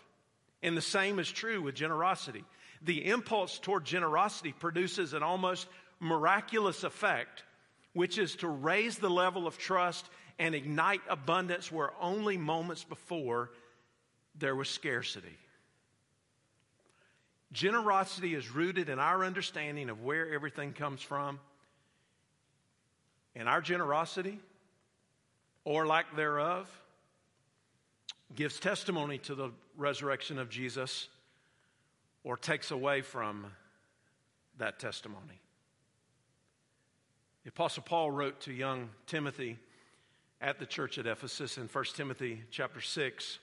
And 0.63 0.77
the 0.77 0.83
same 0.83 1.19
is 1.19 1.31
true 1.31 1.63
with 1.63 1.75
generosity. 1.75 2.45
The 2.83 3.07
impulse 3.07 3.59
toward 3.59 3.85
generosity 3.85 4.53
produces 4.53 5.15
an 5.15 5.23
almost 5.23 5.67
miraculous 6.01 6.85
effect, 6.85 7.45
which 7.93 8.19
is 8.19 8.37
to 8.37 8.49
raise 8.49 8.99
the 8.99 9.11
level 9.11 9.47
of 9.47 9.59
trust 9.59 10.09
and 10.39 10.55
ignite 10.55 11.03
abundance 11.09 11.71
where 11.71 11.93
only 12.01 12.37
moments 12.37 12.85
before 12.85 13.51
there 14.39 14.57
was 14.57 14.69
scarcity. 14.69 15.37
Generosity 17.53 18.35
is 18.35 18.51
rooted 18.51 18.89
in 18.89 18.99
our 18.99 19.25
understanding 19.25 19.91
of 19.91 20.03
where 20.03 20.33
everything 20.33 20.73
comes 20.73 21.03
from 21.03 21.41
and 23.35 23.49
our 23.49 23.61
generosity, 23.61 24.39
or 25.65 25.87
lack 25.87 26.17
thereof, 26.17 26.69
gives 28.35 28.59
testimony 28.59 29.19
to 29.19 29.35
the 29.35 29.51
resurrection 29.77 30.39
of 30.39 30.51
Jesus 30.51 31.09
or 32.25 32.37
takes 32.37 32.71
away 32.71 33.03
from 33.03 33.47
that 34.59 34.79
testimony. 34.79 35.41
The 37.45 37.51
Apostle 37.51 37.83
Paul 37.83 38.11
wrote 38.11 38.41
to 38.43 38.53
young 38.53 38.91
Timothy 39.07 39.59
at 40.41 40.59
the 40.59 40.67
church 40.67 40.99
at 40.99 41.07
Ephesus 41.07 41.57
in 41.57 41.67
1 41.67 41.85
Timothy 41.95 42.43
chapter 42.51 42.81
6. 42.81 43.39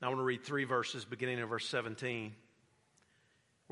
Now 0.00 0.08
I 0.08 0.10
want 0.10 0.20
to 0.20 0.24
read 0.24 0.42
three 0.44 0.64
verses 0.64 1.04
beginning 1.04 1.38
in 1.38 1.46
verse 1.46 1.68
17, 1.68 2.34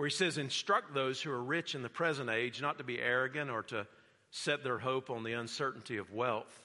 where 0.02 0.08
he 0.08 0.16
says, 0.16 0.36
Instruct 0.36 0.92
those 0.94 1.22
who 1.22 1.30
are 1.30 1.44
rich 1.44 1.76
in 1.76 1.82
the 1.82 1.88
present 1.88 2.28
age 2.28 2.60
not 2.60 2.76
to 2.76 2.82
be 2.82 2.98
arrogant 2.98 3.48
or 3.48 3.62
to 3.62 3.86
set 4.32 4.64
their 4.64 4.80
hope 4.80 5.10
on 5.10 5.22
the 5.22 5.34
uncertainty 5.34 5.96
of 5.96 6.12
wealth, 6.12 6.64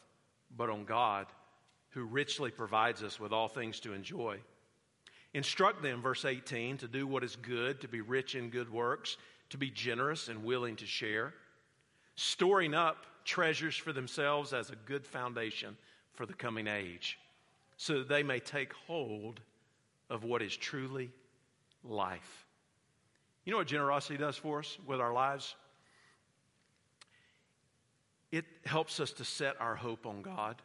but 0.57 0.71
on 0.71 0.85
God, 0.85 1.27
who 1.89 2.03
richly 2.03 2.49
provides 2.49 3.03
us 3.03 3.19
with 3.19 3.31
all 3.31 3.47
things 3.47 3.79
to 3.81 3.93
enjoy. 3.93 4.39
Instruct 5.35 5.83
them, 5.83 6.01
verse 6.01 6.25
18, 6.25 6.77
to 6.79 6.87
do 6.87 7.05
what 7.05 7.23
is 7.23 7.35
good, 7.35 7.79
to 7.81 7.87
be 7.87 8.01
rich 8.01 8.33
in 8.33 8.49
good 8.49 8.73
works, 8.73 9.17
to 9.51 9.57
be 9.59 9.69
generous 9.69 10.29
and 10.29 10.43
willing 10.43 10.75
to 10.75 10.87
share, 10.87 11.35
storing 12.15 12.73
up 12.73 13.05
treasures 13.23 13.77
for 13.77 13.93
themselves 13.93 14.51
as 14.51 14.71
a 14.71 14.75
good 14.87 15.05
foundation 15.05 15.77
for 16.15 16.25
the 16.25 16.33
coming 16.33 16.65
age, 16.65 17.19
so 17.77 17.99
that 17.99 18.09
they 18.09 18.23
may 18.23 18.39
take 18.39 18.73
hold 18.87 19.41
of 20.09 20.23
what 20.23 20.41
is 20.41 20.57
truly 20.57 21.11
life. 21.83 22.46
You 23.47 23.51
know 23.51 23.59
what 23.59 23.67
generosity 23.67 24.17
does 24.17 24.35
for 24.35 24.59
us 24.59 24.77
with 24.85 24.99
our 24.99 25.13
lives? 25.13 25.55
it 28.29 28.43
helps 28.65 28.99
us 28.99 29.11
to 29.13 29.23
set 29.23 29.59
our 29.61 29.73
hope 29.75 30.05
on 30.05 30.21
God. 30.21 30.61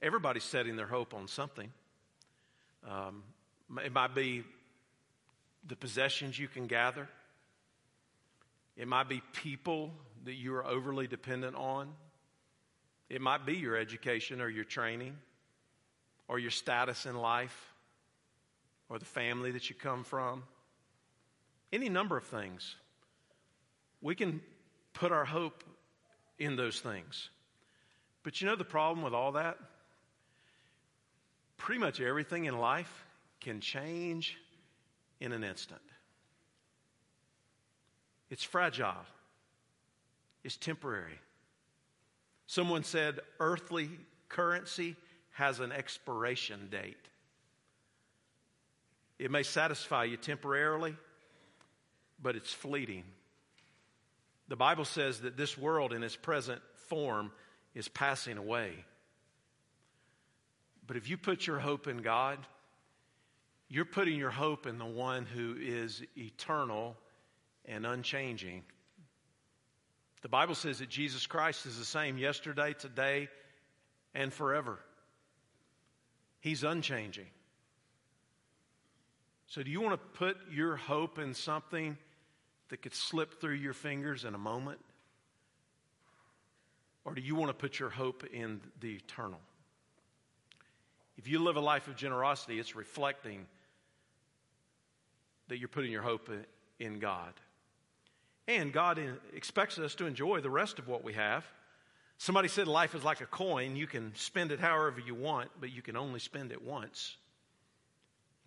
Everybody's 0.00 0.44
setting 0.44 0.76
their 0.76 0.86
hope 0.86 1.12
on 1.12 1.26
something. 1.26 1.72
Um, 2.88 3.24
it 3.84 3.92
might 3.92 4.14
be 4.14 4.44
the 5.66 5.74
possessions 5.74 6.38
you 6.38 6.46
can 6.46 6.68
gather, 6.68 7.08
it 8.76 8.86
might 8.86 9.08
be 9.08 9.22
people 9.32 9.90
that 10.24 10.34
you 10.34 10.54
are 10.54 10.64
overly 10.64 11.08
dependent 11.08 11.56
on, 11.56 11.88
it 13.10 13.20
might 13.20 13.44
be 13.44 13.54
your 13.54 13.76
education 13.76 14.40
or 14.40 14.48
your 14.48 14.64
training 14.64 15.16
or 16.28 16.38
your 16.38 16.52
status 16.52 17.06
in 17.06 17.16
life 17.16 17.74
or 18.88 19.00
the 19.00 19.04
family 19.04 19.50
that 19.50 19.68
you 19.68 19.74
come 19.74 20.04
from. 20.04 20.44
Any 21.72 21.88
number 21.88 22.16
of 22.16 22.24
things. 22.24 22.76
We 24.00 24.14
can 24.14 24.40
put 24.92 25.12
our 25.12 25.24
hope 25.24 25.64
in 26.38 26.56
those 26.56 26.80
things. 26.80 27.30
But 28.22 28.40
you 28.40 28.46
know 28.46 28.56
the 28.56 28.64
problem 28.64 29.02
with 29.02 29.14
all 29.14 29.32
that? 29.32 29.58
Pretty 31.56 31.80
much 31.80 32.00
everything 32.00 32.44
in 32.44 32.58
life 32.58 33.04
can 33.40 33.60
change 33.60 34.36
in 35.20 35.32
an 35.32 35.44
instant. 35.44 35.80
it's 38.28 38.42
fragile, 38.42 39.04
it's 40.42 40.56
temporary. 40.56 41.20
Someone 42.46 42.82
said 42.82 43.20
earthly 43.38 43.90
currency 44.28 44.96
has 45.32 45.60
an 45.60 45.70
expiration 45.70 46.68
date. 46.70 46.96
It 49.18 49.30
may 49.30 49.42
satisfy 49.42 50.04
you 50.04 50.16
temporarily, 50.16 50.96
but 52.22 52.36
it's 52.36 52.52
fleeting. 52.52 53.04
The 54.48 54.56
Bible 54.56 54.84
says 54.84 55.20
that 55.20 55.36
this 55.36 55.56
world 55.56 55.92
in 55.92 56.02
its 56.02 56.16
present 56.16 56.60
form 56.88 57.32
is 57.74 57.88
passing 57.88 58.38
away. 58.38 58.72
But 60.86 60.96
if 60.96 61.08
you 61.08 61.16
put 61.16 61.46
your 61.46 61.58
hope 61.58 61.86
in 61.86 61.98
God, 61.98 62.38
you're 63.68 63.84
putting 63.84 64.18
your 64.18 64.30
hope 64.30 64.66
in 64.66 64.78
the 64.78 64.84
one 64.84 65.24
who 65.24 65.56
is 65.58 66.02
eternal 66.16 66.96
and 67.64 67.86
unchanging. 67.86 68.62
The 70.20 70.28
Bible 70.28 70.54
says 70.54 70.80
that 70.80 70.88
Jesus 70.88 71.26
Christ 71.26 71.66
is 71.66 71.78
the 71.78 71.84
same 71.84 72.18
yesterday, 72.18 72.74
today, 72.74 73.28
and 74.14 74.32
forever. 74.32 74.78
He's 76.40 76.64
unchanging. 76.64 77.26
So, 79.46 79.62
do 79.62 79.70
you 79.70 79.80
want 79.80 80.00
to 80.00 80.18
put 80.18 80.36
your 80.50 80.76
hope 80.76 81.18
in 81.18 81.34
something 81.34 81.96
that 82.72 82.80
could 82.80 82.94
slip 82.94 83.38
through 83.38 83.56
your 83.56 83.74
fingers 83.74 84.24
in 84.24 84.34
a 84.34 84.38
moment? 84.38 84.80
Or 87.04 87.12
do 87.12 87.20
you 87.20 87.34
want 87.34 87.50
to 87.50 87.54
put 87.54 87.78
your 87.78 87.90
hope 87.90 88.24
in 88.32 88.62
the 88.80 88.94
eternal? 88.94 89.40
If 91.18 91.28
you 91.28 91.38
live 91.38 91.56
a 91.56 91.60
life 91.60 91.86
of 91.86 91.96
generosity, 91.96 92.58
it's 92.58 92.74
reflecting 92.74 93.44
that 95.48 95.58
you're 95.58 95.68
putting 95.68 95.92
your 95.92 96.00
hope 96.00 96.30
in 96.80 96.98
God. 96.98 97.34
And 98.48 98.72
God 98.72 98.98
expects 99.34 99.78
us 99.78 99.94
to 99.96 100.06
enjoy 100.06 100.40
the 100.40 100.48
rest 100.48 100.78
of 100.78 100.88
what 100.88 101.04
we 101.04 101.12
have. 101.12 101.44
Somebody 102.16 102.48
said 102.48 102.68
life 102.68 102.94
is 102.94 103.04
like 103.04 103.20
a 103.20 103.26
coin. 103.26 103.76
You 103.76 103.86
can 103.86 104.14
spend 104.14 104.50
it 104.50 104.60
however 104.60 104.98
you 104.98 105.14
want, 105.14 105.50
but 105.60 105.70
you 105.70 105.82
can 105.82 105.98
only 105.98 106.20
spend 106.20 106.52
it 106.52 106.64
once. 106.64 107.18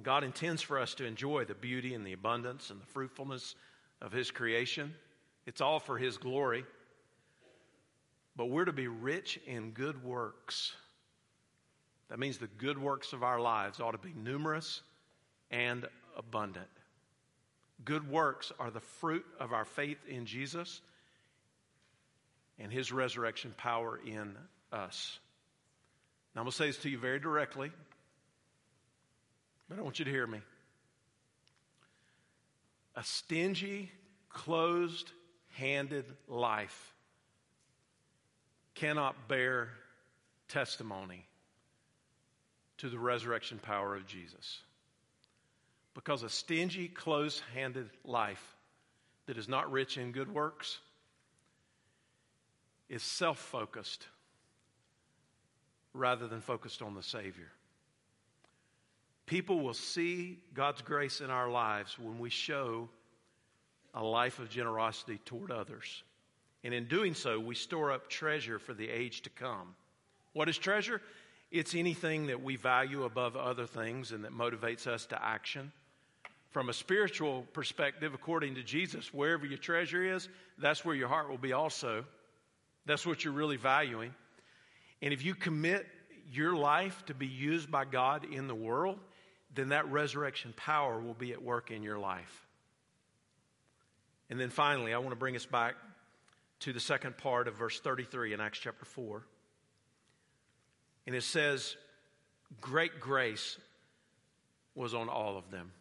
God 0.01 0.23
intends 0.23 0.63
for 0.63 0.79
us 0.79 0.95
to 0.95 1.05
enjoy 1.05 1.45
the 1.45 1.53
beauty 1.53 1.93
and 1.93 2.03
the 2.03 2.13
abundance 2.13 2.71
and 2.71 2.81
the 2.81 2.87
fruitfulness 2.87 3.53
of 4.01 4.11
His 4.11 4.31
creation. 4.31 4.93
It's 5.45 5.61
all 5.61 5.79
for 5.79 5.97
His 5.97 6.17
glory. 6.17 6.65
But 8.35 8.47
we're 8.47 8.65
to 8.65 8.73
be 8.73 8.87
rich 8.87 9.39
in 9.47 9.71
good 9.71 10.03
works. 10.03 10.73
That 12.09 12.19
means 12.19 12.37
the 12.37 12.47
good 12.47 12.77
works 12.77 13.13
of 13.13 13.23
our 13.23 13.39
lives 13.39 13.79
ought 13.79 13.91
to 13.91 13.97
be 13.97 14.13
numerous 14.13 14.81
and 15.49 15.87
abundant. 16.17 16.67
Good 17.83 18.09
works 18.09 18.51
are 18.59 18.71
the 18.71 18.79
fruit 18.79 19.25
of 19.39 19.53
our 19.53 19.65
faith 19.65 19.99
in 20.07 20.25
Jesus 20.25 20.81
and 22.59 22.71
His 22.71 22.91
resurrection 22.91 23.53
power 23.57 23.99
in 24.05 24.35
us. 24.71 25.19
Now, 26.33 26.41
I'm 26.41 26.45
going 26.45 26.51
to 26.51 26.57
say 26.57 26.67
this 26.67 26.77
to 26.79 26.89
you 26.89 26.97
very 26.97 27.19
directly. 27.19 27.71
But 29.69 29.79
I 29.79 29.81
want 29.81 29.99
you 29.99 30.05
to 30.05 30.11
hear 30.11 30.27
me. 30.27 30.41
A 32.95 33.03
stingy, 33.03 33.91
closed 34.29 35.11
handed 35.53 36.05
life 36.27 36.93
cannot 38.73 39.27
bear 39.27 39.69
testimony 40.47 41.25
to 42.77 42.89
the 42.89 42.99
resurrection 42.99 43.57
power 43.57 43.95
of 43.95 44.05
Jesus. 44.05 44.59
Because 45.93 46.23
a 46.23 46.29
stingy, 46.29 46.87
close 46.87 47.41
handed 47.53 47.89
life 48.03 48.55
that 49.25 49.37
is 49.37 49.47
not 49.47 49.71
rich 49.71 49.97
in 49.97 50.11
good 50.11 50.33
works 50.33 50.77
is 52.89 53.01
self 53.01 53.39
focused 53.39 54.07
rather 55.93 56.27
than 56.27 56.41
focused 56.41 56.81
on 56.81 56.93
the 56.93 57.03
Savior. 57.03 57.51
People 59.25 59.61
will 59.61 59.73
see 59.73 60.39
God's 60.53 60.81
grace 60.81 61.21
in 61.21 61.29
our 61.29 61.49
lives 61.49 61.97
when 61.97 62.19
we 62.19 62.29
show 62.29 62.89
a 63.93 64.03
life 64.03 64.39
of 64.39 64.49
generosity 64.49 65.19
toward 65.25 65.51
others. 65.51 66.03
And 66.63 66.73
in 66.73 66.87
doing 66.87 67.13
so, 67.13 67.39
we 67.39 67.55
store 67.55 67.91
up 67.91 68.09
treasure 68.09 68.59
for 68.59 68.73
the 68.73 68.89
age 68.89 69.21
to 69.23 69.29
come. 69.29 69.75
What 70.33 70.49
is 70.49 70.57
treasure? 70.57 71.01
It's 71.51 71.75
anything 71.75 72.27
that 72.27 72.43
we 72.43 72.55
value 72.55 73.03
above 73.03 73.35
other 73.35 73.65
things 73.65 74.11
and 74.11 74.23
that 74.25 74.33
motivates 74.33 74.85
us 74.87 75.05
to 75.07 75.23
action. 75.23 75.71
From 76.51 76.69
a 76.69 76.73
spiritual 76.73 77.45
perspective, 77.53 78.13
according 78.13 78.55
to 78.55 78.63
Jesus, 78.63 79.13
wherever 79.13 79.45
your 79.45 79.57
treasure 79.57 80.03
is, 80.03 80.27
that's 80.57 80.83
where 80.83 80.95
your 80.95 81.07
heart 81.07 81.29
will 81.29 81.37
be 81.37 81.53
also. 81.53 82.05
That's 82.85 83.05
what 83.05 83.23
you're 83.23 83.33
really 83.33 83.57
valuing. 83.57 84.13
And 85.01 85.13
if 85.13 85.23
you 85.23 85.35
commit 85.35 85.85
your 86.31 86.55
life 86.55 87.05
to 87.05 87.13
be 87.13 87.27
used 87.27 87.69
by 87.71 87.85
God 87.85 88.25
in 88.31 88.47
the 88.47 88.55
world, 88.55 88.99
then 89.55 89.69
that 89.69 89.89
resurrection 89.91 90.53
power 90.55 90.99
will 90.99 91.13
be 91.13 91.31
at 91.31 91.41
work 91.41 91.71
in 91.71 91.83
your 91.83 91.97
life. 91.97 92.45
And 94.29 94.39
then 94.39 94.49
finally, 94.49 94.93
I 94.93 94.97
want 94.97 95.11
to 95.11 95.15
bring 95.15 95.35
us 95.35 95.45
back 95.45 95.75
to 96.61 96.73
the 96.73 96.79
second 96.79 97.17
part 97.17 97.47
of 97.47 97.55
verse 97.55 97.79
33 97.79 98.33
in 98.33 98.41
Acts 98.41 98.59
chapter 98.59 98.85
4. 98.85 99.23
And 101.07 101.15
it 101.15 101.23
says, 101.23 101.75
Great 102.61 102.99
grace 102.99 103.57
was 104.73 104.93
on 104.93 105.09
all 105.09 105.37
of 105.37 105.51
them. 105.51 105.71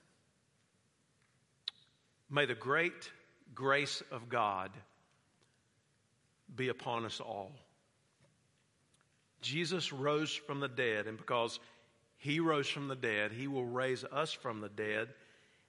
May 2.31 2.47
the 2.47 2.55
great 2.55 3.11
grace 3.55 4.03
of 4.11 4.29
God 4.29 4.71
be 6.55 6.69
upon 6.69 7.05
us 7.05 7.21
all. 7.21 7.53
Jesus 9.41 9.93
rose 9.93 10.33
from 10.33 10.61
the 10.61 10.69
dead, 10.69 11.07
and 11.07 11.19
because 11.19 11.61
he 12.25 12.41
rose 12.41 12.67
from 12.67 12.89
the 12.89 12.97
dead. 12.97 13.33
He 13.33 13.49
will 13.49 13.67
raise 13.67 14.03
us 14.03 14.33
from 14.33 14.63
the 14.63 14.71
dead, 14.71 15.09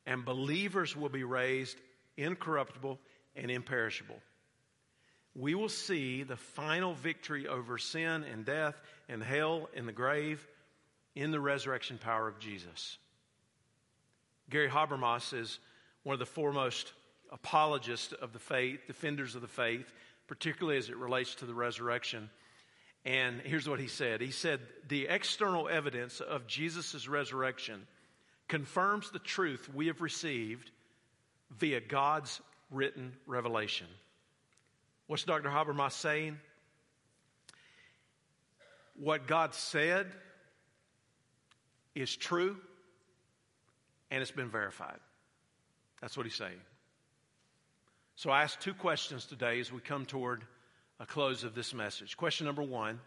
and 0.06 0.24
believers 0.24 0.96
will 0.96 1.10
be 1.10 1.26
raised 1.26 1.78
incorruptible 2.16 2.98
and 3.36 3.52
imperishable. 3.52 4.22
We 5.36 5.54
will 5.54 5.68
see 5.68 6.24
the 6.24 6.38
final 6.38 6.94
victory 6.94 7.46
over 7.46 7.78
sin 7.78 8.24
and 8.24 8.46
death 8.46 8.76
and 9.10 9.22
hell 9.22 9.68
and 9.76 9.86
the 9.86 9.92
grave 9.92 10.48
in 11.14 11.32
the 11.32 11.42
resurrection 11.42 11.98
power 11.98 12.30
of 12.30 12.40
Jesus. 12.40 13.00
Gary 14.50 14.70
Habermas 14.70 15.38
is 15.38 15.60
one 16.04 16.14
of 16.14 16.20
the 16.20 16.26
foremost 16.26 16.94
apologists 17.34 18.14
of 18.14 18.32
the 18.32 18.40
faith, 18.40 18.88
defenders 18.88 19.36
of 19.36 19.42
the 19.42 19.48
faith, 19.50 19.92
particularly 20.28 20.78
as 20.78 20.88
it 20.88 20.96
relates 20.96 21.36
to 21.36 21.46
the 21.46 21.54
resurrection. 21.54 22.30
And 23.06 23.40
here's 23.42 23.70
what 23.70 23.80
he 23.80 23.88
said 23.88 24.22
He 24.22 24.32
said, 24.32 24.60
The 24.88 25.08
external 25.08 25.70
evidence 25.70 26.20
of 26.20 26.48
Jesus' 26.48 27.08
resurrection 27.08 27.88
confirms 28.48 29.12
the 29.12 29.20
truth 29.20 29.70
we 29.74 29.88
have 29.88 30.02
received 30.02 30.72
via 31.60 31.80
God's 31.80 32.42
written 32.72 33.14
revelation. 33.28 33.88
What's 35.08 35.24
Dr. 35.24 35.50
Habermas 35.50 35.94
saying? 35.94 36.38
What 38.98 39.28
God 39.28 39.54
said 39.54 40.08
is 41.94 42.16
true 42.16 42.58
and 44.10 44.22
it's 44.22 44.32
been 44.32 44.50
verified. 44.50 45.00
That's 46.02 46.16
what 46.16 46.26
he's 46.26 46.36
saying. 46.36 46.60
So 48.16 48.30
I 48.30 48.44
ask 48.44 48.60
two 48.60 48.74
questions 48.74 49.26
today 49.26 49.60
as 49.60 49.72
we 49.72 49.82
come 49.82 50.06
toward 50.06 50.44
a 51.00 51.06
close 51.06 51.44
of 51.44 51.56
this 51.56 51.74
message. 51.74 52.18
Question 52.18 52.46
number 52.46 52.64
one 52.64 53.00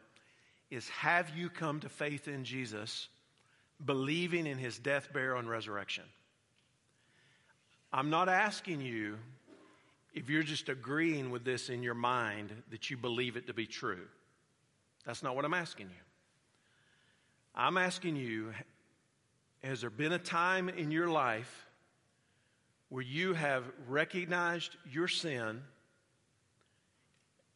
is 0.70 0.88
Have 0.90 1.30
you 1.36 1.48
come 1.48 1.80
to 1.80 1.88
faith 1.88 2.28
in 2.28 2.44
Jesus, 2.44 3.08
believing 3.84 4.46
in 4.46 4.58
his 4.58 4.78
death, 4.78 5.12
burial, 5.12 5.38
and 5.38 5.48
resurrection? 5.48 6.04
I'm 7.92 8.10
not 8.10 8.28
asking 8.28 8.82
you 8.82 9.16
if 10.12 10.28
you're 10.28 10.42
just 10.42 10.68
agreeing 10.68 11.30
with 11.30 11.44
this 11.44 11.70
in 11.70 11.82
your 11.82 11.94
mind 11.94 12.52
that 12.70 12.90
you 12.90 12.96
believe 12.96 13.36
it 13.36 13.46
to 13.46 13.54
be 13.54 13.66
true. 13.66 14.06
That's 15.06 15.22
not 15.22 15.34
what 15.34 15.44
I'm 15.44 15.54
asking 15.54 15.86
you. 15.86 16.02
I'm 17.54 17.78
asking 17.78 18.16
you 18.16 18.52
Has 19.64 19.80
there 19.80 19.90
been 19.90 20.12
a 20.12 20.18
time 20.18 20.68
in 20.68 20.90
your 20.90 21.08
life 21.08 21.66
where 22.90 23.02
you 23.02 23.34
have 23.34 23.64
recognized 23.88 24.76
your 24.90 25.08
sin? 25.08 25.62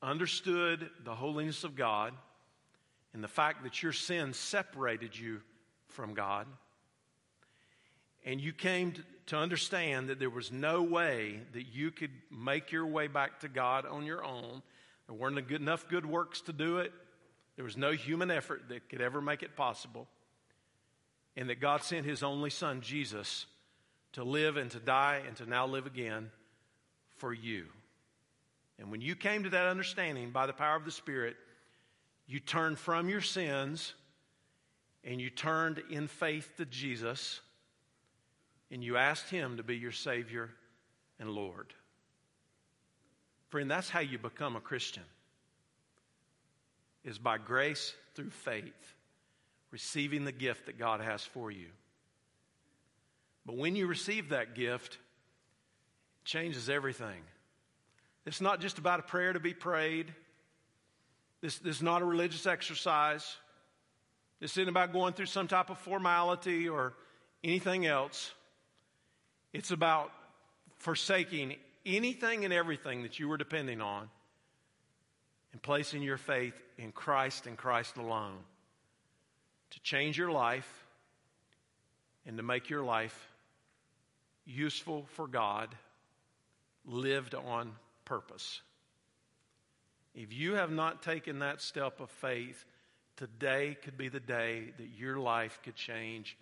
Understood 0.02 0.90
the 1.04 1.14
holiness 1.14 1.64
of 1.64 1.76
God 1.76 2.12
and 3.14 3.22
the 3.22 3.28
fact 3.28 3.62
that 3.62 3.82
your 3.82 3.92
sin 3.92 4.32
separated 4.32 5.16
you 5.16 5.40
from 5.88 6.14
God, 6.14 6.46
and 8.24 8.40
you 8.40 8.52
came 8.52 8.94
to 9.26 9.36
understand 9.36 10.08
that 10.08 10.18
there 10.18 10.30
was 10.30 10.50
no 10.50 10.82
way 10.82 11.40
that 11.52 11.64
you 11.74 11.90
could 11.90 12.10
make 12.30 12.72
your 12.72 12.86
way 12.86 13.06
back 13.06 13.40
to 13.40 13.48
God 13.48 13.84
on 13.86 14.06
your 14.06 14.24
own. 14.24 14.62
There 15.06 15.16
weren't 15.16 15.50
enough 15.50 15.88
good 15.88 16.06
works 16.06 16.40
to 16.42 16.52
do 16.52 16.78
it. 16.78 16.92
There 17.56 17.64
was 17.64 17.76
no 17.76 17.92
human 17.92 18.30
effort 18.30 18.62
that 18.68 18.88
could 18.88 19.00
ever 19.00 19.20
make 19.20 19.42
it 19.42 19.56
possible. 19.56 20.08
And 21.36 21.48
that 21.48 21.60
God 21.60 21.82
sent 21.82 22.06
His 22.06 22.22
only 22.22 22.50
Son, 22.50 22.80
Jesus, 22.80 23.46
to 24.12 24.24
live 24.24 24.56
and 24.56 24.70
to 24.70 24.78
die 24.78 25.22
and 25.26 25.36
to 25.36 25.46
now 25.46 25.66
live 25.66 25.86
again 25.86 26.30
for 27.16 27.32
you. 27.32 27.66
And 28.78 28.90
when 28.90 29.00
you 29.00 29.14
came 29.14 29.44
to 29.44 29.50
that 29.50 29.66
understanding 29.66 30.30
by 30.30 30.46
the 30.46 30.52
power 30.52 30.76
of 30.76 30.84
the 30.84 30.90
Spirit, 30.90 31.36
you 32.26 32.40
turned 32.40 32.78
from 32.78 33.08
your 33.08 33.20
sins 33.20 33.94
and 35.04 35.20
you 35.20 35.30
turned 35.30 35.82
in 35.90 36.08
faith 36.08 36.52
to 36.56 36.64
Jesus 36.64 37.40
and 38.70 38.82
you 38.82 38.96
asked 38.96 39.28
Him 39.28 39.58
to 39.58 39.62
be 39.62 39.76
your 39.76 39.92
Savior 39.92 40.50
and 41.20 41.30
Lord. 41.30 41.74
Friend, 43.50 43.70
that's 43.70 43.90
how 43.90 44.00
you 44.00 44.18
become 44.18 44.56
a 44.56 44.60
Christian. 44.60 45.02
Is 47.04 47.18
by 47.18 47.36
grace 47.36 47.94
through 48.14 48.30
faith, 48.30 48.94
receiving 49.70 50.24
the 50.24 50.32
gift 50.32 50.66
that 50.66 50.78
God 50.78 51.00
has 51.00 51.22
for 51.22 51.50
you. 51.50 51.66
But 53.44 53.56
when 53.56 53.76
you 53.76 53.86
receive 53.86 54.30
that 54.30 54.54
gift, 54.54 54.94
it 54.94 56.24
changes 56.24 56.70
everything. 56.70 57.22
It's 58.24 58.40
not 58.40 58.60
just 58.60 58.78
about 58.78 59.00
a 59.00 59.02
prayer 59.02 59.32
to 59.32 59.40
be 59.40 59.54
prayed. 59.54 60.12
This, 61.40 61.58
this 61.58 61.76
is 61.76 61.82
not 61.82 62.02
a 62.02 62.04
religious 62.04 62.46
exercise. 62.46 63.36
This 64.40 64.52
isn't 64.52 64.68
about 64.68 64.92
going 64.92 65.14
through 65.14 65.26
some 65.26 65.48
type 65.48 65.70
of 65.70 65.78
formality 65.78 66.68
or 66.68 66.94
anything 67.42 67.86
else. 67.86 68.32
It's 69.52 69.70
about 69.70 70.12
forsaking 70.78 71.56
anything 71.84 72.44
and 72.44 72.52
everything 72.52 73.02
that 73.02 73.18
you 73.18 73.28
were 73.28 73.36
depending 73.36 73.80
on 73.80 74.08
and 75.52 75.60
placing 75.60 76.02
your 76.02 76.16
faith 76.16 76.54
in 76.78 76.92
Christ 76.92 77.46
and 77.46 77.56
Christ 77.56 77.96
alone 77.96 78.38
to 79.70 79.80
change 79.80 80.18
your 80.18 80.30
life 80.30 80.86
and 82.26 82.36
to 82.36 82.42
make 82.42 82.70
your 82.70 82.82
life 82.82 83.28
useful 84.44 85.06
for 85.14 85.26
God, 85.26 85.74
lived 86.84 87.34
on 87.34 87.72
purpose. 88.04 88.60
If 90.14 90.32
you 90.32 90.54
have 90.54 90.70
not 90.70 91.02
taken 91.02 91.38
that 91.38 91.62
step 91.62 92.00
of 92.00 92.10
faith, 92.10 92.64
today 93.16 93.76
could 93.82 93.96
be 93.96 94.08
the 94.08 94.20
day 94.20 94.72
that 94.76 94.88
your 94.98 95.18
life 95.18 95.60
could 95.64 95.74
change 95.74 96.36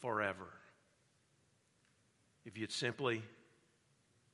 forever. 0.00 0.46
If 2.44 2.56
you'd 2.56 2.72
simply 2.72 3.22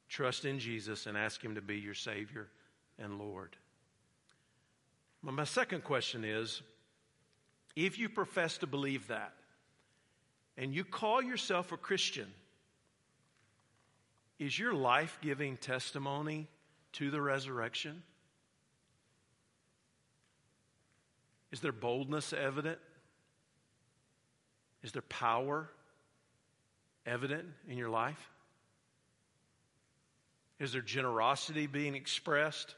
trust 0.08 0.44
in 0.44 0.58
Jesus 0.58 1.06
and 1.06 1.16
ask 1.16 1.42
Him 1.42 1.54
to 1.54 1.62
be 1.62 1.78
your 1.78 1.94
Savior 1.94 2.48
and 2.98 3.18
Lord. 3.18 3.56
My 5.22 5.44
second 5.44 5.84
question 5.84 6.24
is 6.24 6.62
if 7.74 7.98
you 7.98 8.08
profess 8.08 8.58
to 8.58 8.66
believe 8.66 9.08
that 9.08 9.32
and 10.56 10.74
you 10.74 10.84
call 10.84 11.22
yourself 11.22 11.72
a 11.72 11.76
Christian, 11.76 12.26
is 14.38 14.58
your 14.58 14.72
life 14.72 15.18
giving 15.22 15.56
testimony 15.56 16.48
to 16.92 17.10
the 17.10 17.20
resurrection? 17.20 18.02
Is 21.52 21.60
there 21.60 21.72
boldness 21.72 22.32
evident? 22.32 22.78
Is 24.82 24.92
there 24.92 25.02
power 25.02 25.68
evident 27.06 27.44
in 27.68 27.78
your 27.78 27.90
life? 27.90 28.30
Is 30.58 30.72
there 30.72 30.82
generosity 30.82 31.66
being 31.66 31.94
expressed 31.94 32.74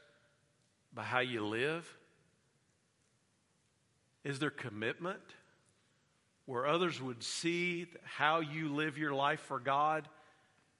by 0.93 1.03
how 1.03 1.19
you 1.19 1.45
live? 1.45 1.87
Is 4.23 4.39
there 4.39 4.49
commitment 4.49 5.21
where 6.45 6.65
others 6.65 7.01
would 7.01 7.23
see 7.23 7.87
how 8.03 8.39
you 8.39 8.69
live 8.69 8.97
your 8.97 9.13
life 9.13 9.39
for 9.41 9.59
God 9.59 10.07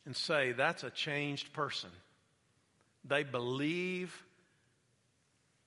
and 0.05 0.15
say, 0.15 0.51
that's 0.51 0.83
a 0.83 0.89
changed 0.89 1.53
person? 1.53 1.89
They 3.03 3.23
believe 3.23 4.23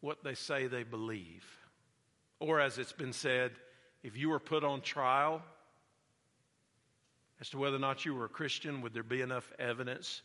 what 0.01 0.23
they 0.23 0.35
say 0.35 0.67
they 0.67 0.85
believe. 0.85 1.45
Or, 2.41 2.61
as 2.61 2.79
it's 2.79 2.93
been 2.93 3.13
said, 3.13 3.53
if 4.03 4.17
you 4.17 4.29
were 4.29 4.39
put 4.39 4.63
on 4.63 4.81
trial 4.81 5.43
as 7.41 7.51
to 7.51 7.59
whether 7.59 7.77
or 7.77 7.81
not 7.81 8.05
you 8.05 8.15
were 8.15 8.27
a 8.27 8.29
Christian, 8.29 8.81
would 8.83 8.95
there 8.95 9.03
be 9.03 9.21
enough 9.21 9.53
evidence 9.59 10.23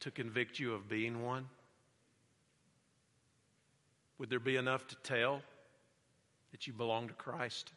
to 0.00 0.10
convict 0.10 0.58
you 0.58 0.74
of 0.74 0.88
being 0.88 1.22
one? 1.24 1.46
Would 4.18 4.30
there 4.30 4.40
be 4.40 4.56
enough 4.56 4.86
to 4.88 4.96
tell 4.96 5.42
that 6.52 6.66
you 6.66 6.72
belong 6.72 7.08
to 7.08 7.14
Christ? 7.14 7.72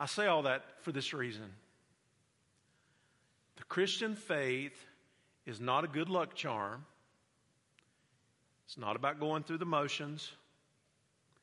I 0.00 0.06
say 0.06 0.26
all 0.26 0.42
that 0.42 0.64
for 0.80 0.90
this 0.90 1.12
reason. 1.12 1.44
The 3.56 3.64
Christian 3.64 4.14
faith 4.14 4.78
is 5.46 5.60
not 5.60 5.84
a 5.84 5.88
good 5.88 6.08
luck 6.08 6.34
charm. 6.34 6.84
It's 8.66 8.78
not 8.78 8.96
about 8.96 9.20
going 9.20 9.42
through 9.42 9.58
the 9.58 9.66
motions. 9.66 10.30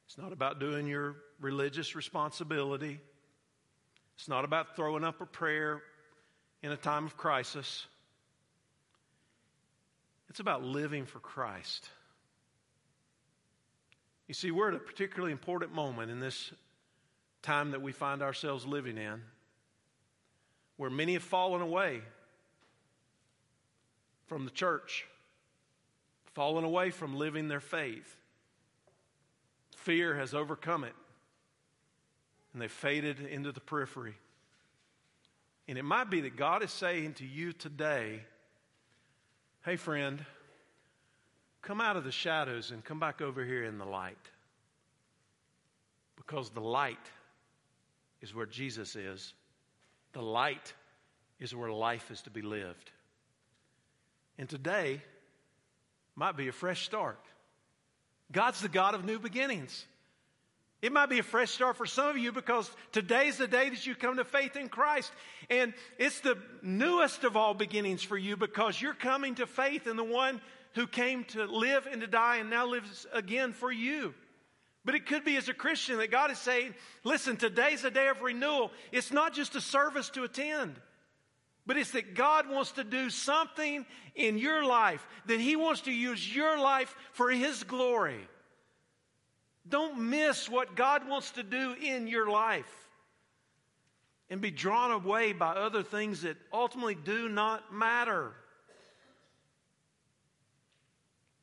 It's 0.08 0.18
not 0.18 0.32
about 0.32 0.60
doing 0.60 0.88
your 0.88 1.16
religious 1.40 1.96
responsibility. 1.96 3.00
It's 4.16 4.28
not 4.28 4.44
about 4.44 4.76
throwing 4.76 5.04
up 5.04 5.22
a 5.22 5.26
prayer 5.26 5.82
in 6.64 6.72
a 6.72 6.78
time 6.78 7.06
of 7.06 7.16
crisis. 7.16 7.86
It's 10.30 10.40
about 10.40 10.64
living 10.64 11.06
for 11.06 11.20
Christ. 11.20 11.90
You 14.28 14.34
see, 14.34 14.52
we're 14.52 14.70
at 14.70 14.76
a 14.76 14.80
particularly 14.80 15.32
important 15.32 15.74
moment 15.74 16.12
in 16.12 16.20
this 16.20 16.52
time 17.42 17.72
that 17.72 17.82
we 17.82 17.92
find 17.92 18.22
ourselves 18.22 18.66
living 18.66 18.98
in 18.98 19.22
where 20.80 20.90
many 20.90 21.12
have 21.12 21.24
fallen 21.24 21.62
away 21.62 22.00
from 24.28 24.46
the 24.46 24.52
church, 24.52 25.06
fallen 26.34 26.64
away 26.64 26.90
from 26.90 27.18
living 27.18 27.50
their 27.50 27.60
faith. 27.60 28.16
Fear 29.76 30.16
has 30.16 30.34
overcome 30.34 30.86
it, 30.86 30.96
and 32.54 32.62
they've 32.62 32.72
faded 32.72 33.20
into 33.20 33.52
the 33.52 33.60
periphery. 33.60 34.16
And 35.68 35.78
it 35.78 35.84
might 35.84 36.10
be 36.10 36.22
that 36.22 36.38
God 36.38 36.64
is 36.64 36.72
saying 36.72 37.16
to 37.16 37.26
you 37.26 37.52
today, 37.52 38.22
Hey, 39.66 39.76
friend, 39.76 40.26
come 41.62 41.82
out 41.82 41.98
of 41.98 42.06
the 42.06 42.12
shadows 42.14 42.72
and 42.72 42.86
come 42.86 43.02
back 43.02 43.20
over 43.20 43.44
here 43.44 43.66
in 43.66 43.80
the 43.80 43.86
light. 43.86 44.16
Because 46.16 46.52
the 46.52 46.62
light 46.62 47.12
is 48.22 48.34
where 48.34 48.46
Jesus 48.46 48.96
is, 48.96 49.34
the 50.20 50.26
light 50.26 50.74
is 51.40 51.56
where 51.56 51.72
life 51.72 52.12
is 52.12 52.22
to 52.24 52.30
be 52.30 52.42
lived. 52.42 52.92
And 54.38 54.50
today 54.50 55.02
might 56.14 56.36
be 56.36 56.50
a 56.50 56.52
fresh 56.52 56.84
start. 56.84 57.18
God's 58.30 58.60
the 58.60 58.68
God 58.68 58.96
of 58.96 59.06
new 59.06 59.18
beginnings. 59.18 59.86
It 60.82 60.92
might 60.92 61.10
be 61.10 61.20
a 61.20 61.24
fresh 61.24 61.52
start 61.52 61.78
for 61.78 61.86
some 61.86 62.10
of 62.10 62.18
you 62.18 62.34
because 62.34 62.70
today's 62.92 63.38
the 63.38 63.48
day 63.48 63.70
that 63.70 63.88
you 63.88 63.96
come 63.96 64.18
to 64.18 64.26
faith 64.26 64.58
in 64.58 64.68
Christ. 64.68 65.10
And 65.50 65.74
it's 65.98 66.20
the 66.20 66.38
newest 66.62 67.24
of 67.24 67.38
all 67.38 67.54
beginnings 67.54 68.04
for 68.04 68.18
you 68.18 68.36
because 68.36 68.82
you're 68.82 68.94
coming 68.94 69.36
to 69.36 69.48
faith 69.48 69.88
in 69.88 69.96
the 69.96 70.04
one 70.04 70.42
who 70.76 70.86
came 70.86 71.24
to 71.26 71.46
live 71.46 71.88
and 71.90 72.02
to 72.02 72.08
die 72.08 72.38
and 72.38 72.50
now 72.50 72.66
lives 72.66 73.08
again 73.14 73.54
for 73.54 73.72
you. 73.72 74.14
But 74.90 74.96
it 74.96 75.06
could 75.06 75.24
be 75.24 75.38
as 75.38 75.48
a 75.48 75.54
Christian 75.54 76.00
that 76.00 76.10
God 76.10 76.32
is 76.32 76.40
saying, 76.40 76.74
listen, 77.04 77.38
today's 77.38 77.84
a 77.84 77.92
day 77.92 78.08
of 78.08 78.24
renewal. 78.24 78.72
It's 78.92 79.12
not 79.12 79.36
just 79.36 79.54
a 79.54 79.62
service 79.62 80.10
to 80.10 80.24
attend, 80.24 80.82
but 81.68 81.78
it's 81.78 81.92
that 81.92 82.16
God 82.16 82.50
wants 82.50 82.72
to 82.72 82.84
do 82.84 83.12
something 83.12 83.86
in 84.16 84.40
your 84.40 84.66
life, 84.66 85.08
that 85.28 85.40
He 85.40 85.56
wants 85.56 85.82
to 85.82 85.92
use 85.92 86.36
your 86.36 86.58
life 86.58 86.96
for 87.12 87.30
His 87.30 87.64
glory. 87.64 88.28
Don't 89.68 90.10
miss 90.10 90.50
what 90.50 90.76
God 90.76 91.08
wants 91.08 91.30
to 91.34 91.44
do 91.44 91.76
in 91.80 92.08
your 92.08 92.28
life 92.28 92.90
and 94.32 94.42
be 94.42 94.50
drawn 94.50 94.90
away 94.90 95.34
by 95.34 95.50
other 95.50 95.84
things 95.84 96.24
that 96.24 96.38
ultimately 96.52 96.96
do 96.96 97.30
not 97.30 97.72
matter. 97.72 98.32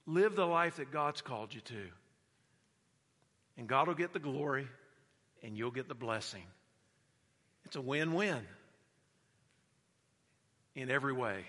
Live 0.04 0.34
the 0.34 0.48
life 0.48 0.78
that 0.78 0.90
God's 0.90 1.22
called 1.22 1.54
you 1.54 1.60
to. 1.60 1.86
And 3.56 3.68
God 3.68 3.88
will 3.88 3.94
get 3.94 4.12
the 4.12 4.18
glory 4.18 4.66
and 5.42 5.56
you'll 5.56 5.70
get 5.70 5.88
the 5.88 5.94
blessing. 5.94 6.42
It's 7.64 7.76
a 7.76 7.80
win 7.80 8.14
win 8.14 8.40
in 10.74 10.90
every 10.90 11.12
way. 11.12 11.44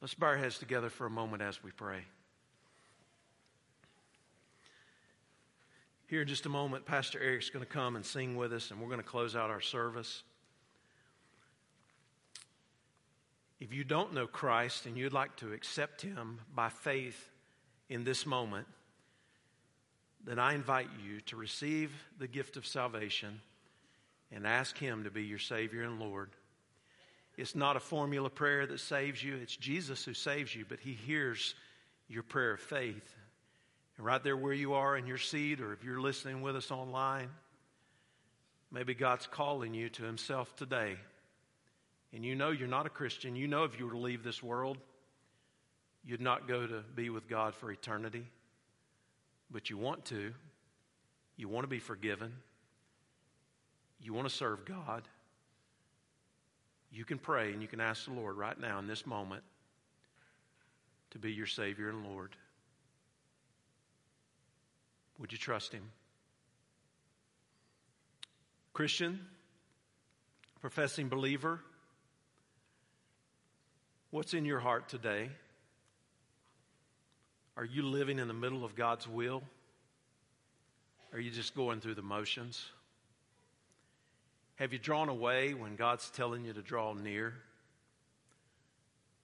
Let's 0.00 0.14
bow 0.14 0.28
our 0.28 0.36
heads 0.36 0.58
together 0.58 0.90
for 0.90 1.06
a 1.06 1.10
moment 1.10 1.42
as 1.42 1.62
we 1.62 1.70
pray. 1.70 2.04
Here 6.06 6.22
in 6.22 6.28
just 6.28 6.46
a 6.46 6.50
moment, 6.50 6.84
Pastor 6.84 7.18
Eric's 7.20 7.50
going 7.50 7.64
to 7.64 7.70
come 7.70 7.96
and 7.96 8.04
sing 8.04 8.36
with 8.36 8.52
us, 8.52 8.70
and 8.70 8.80
we're 8.80 8.88
going 8.88 9.00
to 9.00 9.06
close 9.06 9.34
out 9.34 9.50
our 9.50 9.60
service. 9.62 10.22
If 13.58 13.72
you 13.72 13.84
don't 13.84 14.12
know 14.12 14.26
Christ 14.26 14.84
and 14.86 14.96
you'd 14.96 15.14
like 15.14 15.34
to 15.36 15.52
accept 15.52 16.02
Him 16.02 16.40
by 16.54 16.68
faith 16.68 17.30
in 17.88 18.04
this 18.04 18.26
moment, 18.26 18.66
then 20.24 20.38
I 20.38 20.54
invite 20.54 20.88
you 21.04 21.20
to 21.26 21.36
receive 21.36 21.92
the 22.18 22.26
gift 22.26 22.56
of 22.56 22.66
salvation 22.66 23.40
and 24.32 24.46
ask 24.46 24.76
Him 24.78 25.04
to 25.04 25.10
be 25.10 25.24
your 25.24 25.38
Savior 25.38 25.82
and 25.82 26.00
Lord. 26.00 26.30
It's 27.36 27.54
not 27.54 27.76
a 27.76 27.80
formula 27.80 28.30
prayer 28.30 28.66
that 28.66 28.80
saves 28.80 29.22
you, 29.22 29.36
it's 29.36 29.56
Jesus 29.56 30.04
who 30.04 30.14
saves 30.14 30.54
you, 30.54 30.64
but 30.68 30.80
He 30.80 30.92
hears 30.92 31.54
your 32.08 32.22
prayer 32.22 32.52
of 32.52 32.60
faith. 32.60 33.14
And 33.96 34.06
right 34.06 34.22
there 34.22 34.36
where 34.36 34.52
you 34.52 34.74
are 34.74 34.96
in 34.96 35.06
your 35.06 35.18
seat, 35.18 35.60
or 35.60 35.72
if 35.72 35.84
you're 35.84 36.00
listening 36.00 36.42
with 36.42 36.56
us 36.56 36.70
online, 36.70 37.28
maybe 38.70 38.94
God's 38.94 39.26
calling 39.26 39.74
you 39.74 39.88
to 39.90 40.04
Himself 40.04 40.54
today. 40.56 40.96
And 42.12 42.24
you 42.24 42.34
know 42.34 42.50
you're 42.50 42.68
not 42.68 42.86
a 42.86 42.90
Christian. 42.90 43.36
You 43.36 43.48
know 43.48 43.64
if 43.64 43.78
you 43.78 43.86
were 43.86 43.92
to 43.92 43.98
leave 43.98 44.22
this 44.22 44.42
world, 44.42 44.78
you'd 46.04 46.20
not 46.20 46.48
go 46.48 46.66
to 46.66 46.82
be 46.94 47.10
with 47.10 47.28
God 47.28 47.54
for 47.54 47.70
eternity. 47.70 48.26
But 49.54 49.70
you 49.70 49.78
want 49.78 50.04
to. 50.06 50.34
You 51.38 51.48
want 51.48 51.64
to 51.64 51.68
be 51.68 51.78
forgiven. 51.78 52.34
You 54.02 54.12
want 54.12 54.28
to 54.28 54.34
serve 54.34 54.66
God 54.66 55.08
you 56.94 57.04
can 57.04 57.18
pray 57.18 57.52
and 57.52 57.60
you 57.60 57.66
can 57.66 57.80
ask 57.80 58.04
the 58.04 58.12
Lord 58.12 58.36
right 58.36 58.58
now 58.58 58.78
in 58.78 58.86
this 58.86 59.04
moment 59.04 59.42
to 61.10 61.18
be 61.18 61.32
your 61.32 61.46
Savior 61.46 61.88
and 61.88 62.06
Lord. 62.06 62.36
Would 65.18 65.32
you 65.32 65.38
trust 65.38 65.72
Him? 65.72 65.90
Christian, 68.72 69.20
professing 70.60 71.08
believer, 71.08 71.60
what's 74.10 74.34
in 74.34 74.44
your 74.44 74.60
heart 74.60 74.88
today? 74.88 75.30
Are 77.56 77.64
you 77.64 77.82
living 77.82 78.18
in 78.18 78.28
the 78.28 78.34
middle 78.34 78.64
of 78.64 78.74
God's 78.74 79.06
will? 79.06 79.42
Are 81.12 81.20
you 81.20 81.30
just 81.30 81.54
going 81.54 81.80
through 81.80 81.94
the 81.94 82.02
motions? 82.02 82.64
Have 84.56 84.72
you 84.72 84.78
drawn 84.78 85.08
away 85.08 85.54
when 85.54 85.76
God's 85.76 86.10
telling 86.10 86.44
you 86.44 86.52
to 86.52 86.62
draw 86.62 86.92
near? 86.92 87.34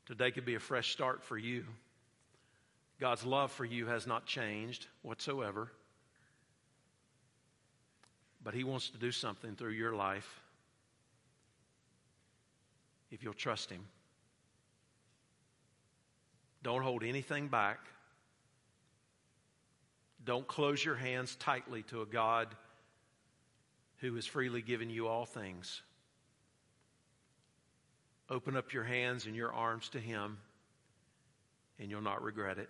Today 0.07 0.31
could 0.31 0.45
be 0.45 0.55
a 0.55 0.61
fresh 0.61 0.93
start 0.93 1.22
for 1.22 1.37
you. 1.37 1.64
God's 3.01 3.24
love 3.24 3.51
for 3.51 3.64
you 3.64 3.87
has 3.87 4.07
not 4.07 4.26
changed 4.26 4.87
whatsoever. 5.03 5.70
But 8.43 8.55
He 8.55 8.64
wants 8.64 8.91
to 8.91 8.99
do 8.99 9.11
something 9.11 9.57
through 9.57 9.72
your 9.72 9.95
life 9.95 10.41
if 13.11 13.22
you'll 13.22 13.35
trust 13.35 13.70
Him. 13.70 13.85
Don't 16.62 16.83
hold 16.83 17.03
anything 17.03 17.49
back. 17.49 17.78
Don't 20.25 20.47
close 20.47 20.85
your 20.85 20.97
hands 20.97 21.37
tightly 21.37 21.83
to 21.85 22.03
a 22.03 22.07
God 22.07 22.49
who 23.99 24.14
has 24.14 24.27
freely 24.27 24.62
given 24.62 24.91
you 24.91 25.09
all 25.09 25.25
things. 25.25 25.83
Open 28.29 28.57
up 28.57 28.73
your 28.73 28.85
hands 28.85 29.27
and 29.27 29.35
your 29.35 29.53
arms 29.53 29.89
to 29.91 29.99
Him, 29.99 30.39
and 31.79 31.91
you'll 31.91 32.01
not 32.01 32.23
regret 32.23 32.59
it. 32.59 32.68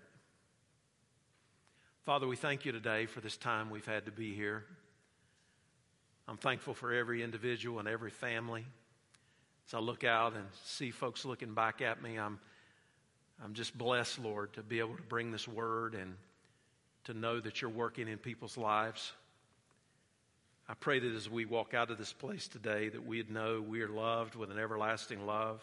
Father, 2.04 2.26
we 2.26 2.36
thank 2.36 2.64
you 2.64 2.72
today 2.72 3.06
for 3.06 3.20
this 3.20 3.36
time 3.36 3.68
we've 3.68 3.86
had 3.86 4.06
to 4.06 4.12
be 4.12 4.34
here. 4.34 4.64
I'm 6.26 6.38
thankful 6.38 6.74
for 6.74 6.92
every 6.92 7.22
individual 7.22 7.78
and 7.78 7.88
every 7.88 8.10
family. 8.10 8.64
As 9.68 9.74
I 9.74 9.80
look 9.80 10.04
out 10.04 10.34
and 10.34 10.44
see 10.64 10.90
folks 10.90 11.24
looking 11.24 11.54
back 11.54 11.82
at 11.82 12.02
me, 12.02 12.18
I'm, 12.18 12.38
I'm 13.44 13.52
just 13.52 13.76
blessed, 13.76 14.18
Lord, 14.20 14.52
to 14.54 14.62
be 14.62 14.78
able 14.78 14.96
to 14.96 15.02
bring 15.02 15.30
this 15.30 15.46
word 15.46 15.94
and 15.94 16.14
to 17.04 17.14
know 17.14 17.40
that 17.40 17.60
you're 17.60 17.70
working 17.70 18.08
in 18.08 18.18
people's 18.18 18.56
lives. 18.56 19.12
I 20.68 20.74
pray 20.74 21.00
that 21.00 21.14
as 21.14 21.28
we 21.28 21.46
walk 21.46 21.74
out 21.74 21.90
of 21.90 21.98
this 21.98 22.12
place 22.12 22.46
today, 22.46 22.88
that 22.88 23.04
we'd 23.04 23.30
know 23.30 23.60
we 23.60 23.82
are 23.82 23.88
loved 23.88 24.36
with 24.36 24.50
an 24.50 24.58
everlasting 24.58 25.26
love, 25.26 25.60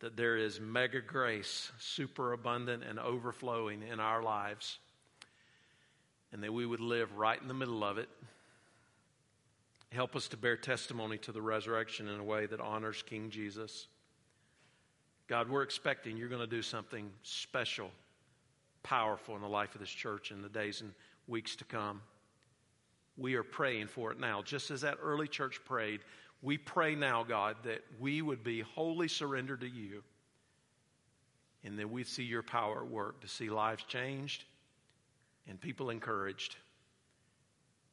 that 0.00 0.16
there 0.16 0.36
is 0.36 0.58
mega 0.60 1.00
grace, 1.00 1.70
super 1.78 2.32
abundant 2.32 2.82
and 2.82 2.98
overflowing 2.98 3.82
in 3.82 4.00
our 4.00 4.22
lives, 4.22 4.78
and 6.32 6.42
that 6.42 6.52
we 6.52 6.66
would 6.66 6.80
live 6.80 7.16
right 7.16 7.40
in 7.40 7.48
the 7.48 7.54
middle 7.54 7.84
of 7.84 7.98
it. 7.98 8.08
Help 9.92 10.16
us 10.16 10.28
to 10.28 10.36
bear 10.36 10.56
testimony 10.56 11.18
to 11.18 11.32
the 11.32 11.42
resurrection 11.42 12.08
in 12.08 12.18
a 12.18 12.24
way 12.24 12.46
that 12.46 12.60
honors 12.60 13.02
King 13.02 13.30
Jesus. 13.30 13.88
God, 15.26 15.48
we're 15.48 15.62
expecting 15.62 16.16
you're 16.16 16.28
going 16.28 16.40
to 16.40 16.46
do 16.46 16.62
something 16.62 17.10
special, 17.22 17.90
powerful 18.82 19.34
in 19.36 19.42
the 19.42 19.48
life 19.48 19.74
of 19.74 19.80
this 19.80 19.90
church 19.90 20.30
in 20.30 20.42
the 20.42 20.48
days 20.48 20.80
and 20.80 20.92
weeks 21.26 21.56
to 21.56 21.64
come 21.64 22.00
we 23.20 23.34
are 23.34 23.42
praying 23.42 23.86
for 23.86 24.10
it 24.10 24.18
now. 24.18 24.42
Just 24.42 24.70
as 24.70 24.80
that 24.80 24.98
early 25.02 25.28
church 25.28 25.60
prayed, 25.64 26.00
we 26.42 26.56
pray 26.56 26.94
now, 26.94 27.22
God, 27.22 27.56
that 27.64 27.82
we 28.00 28.22
would 28.22 28.42
be 28.42 28.60
wholly 28.60 29.08
surrendered 29.08 29.60
to 29.60 29.68
you 29.68 30.02
and 31.62 31.78
that 31.78 31.90
we'd 31.90 32.06
see 32.06 32.24
your 32.24 32.42
power 32.42 32.82
at 32.82 32.90
work 32.90 33.20
to 33.20 33.28
see 33.28 33.50
lives 33.50 33.84
changed 33.84 34.44
and 35.46 35.60
people 35.60 35.90
encouraged. 35.90 36.56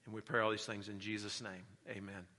And 0.05 0.15
we 0.15 0.21
pray 0.21 0.39
all 0.39 0.51
these 0.51 0.65
things 0.65 0.87
in 0.87 0.99
Jesus' 0.99 1.41
name. 1.41 1.65
Amen. 1.89 2.36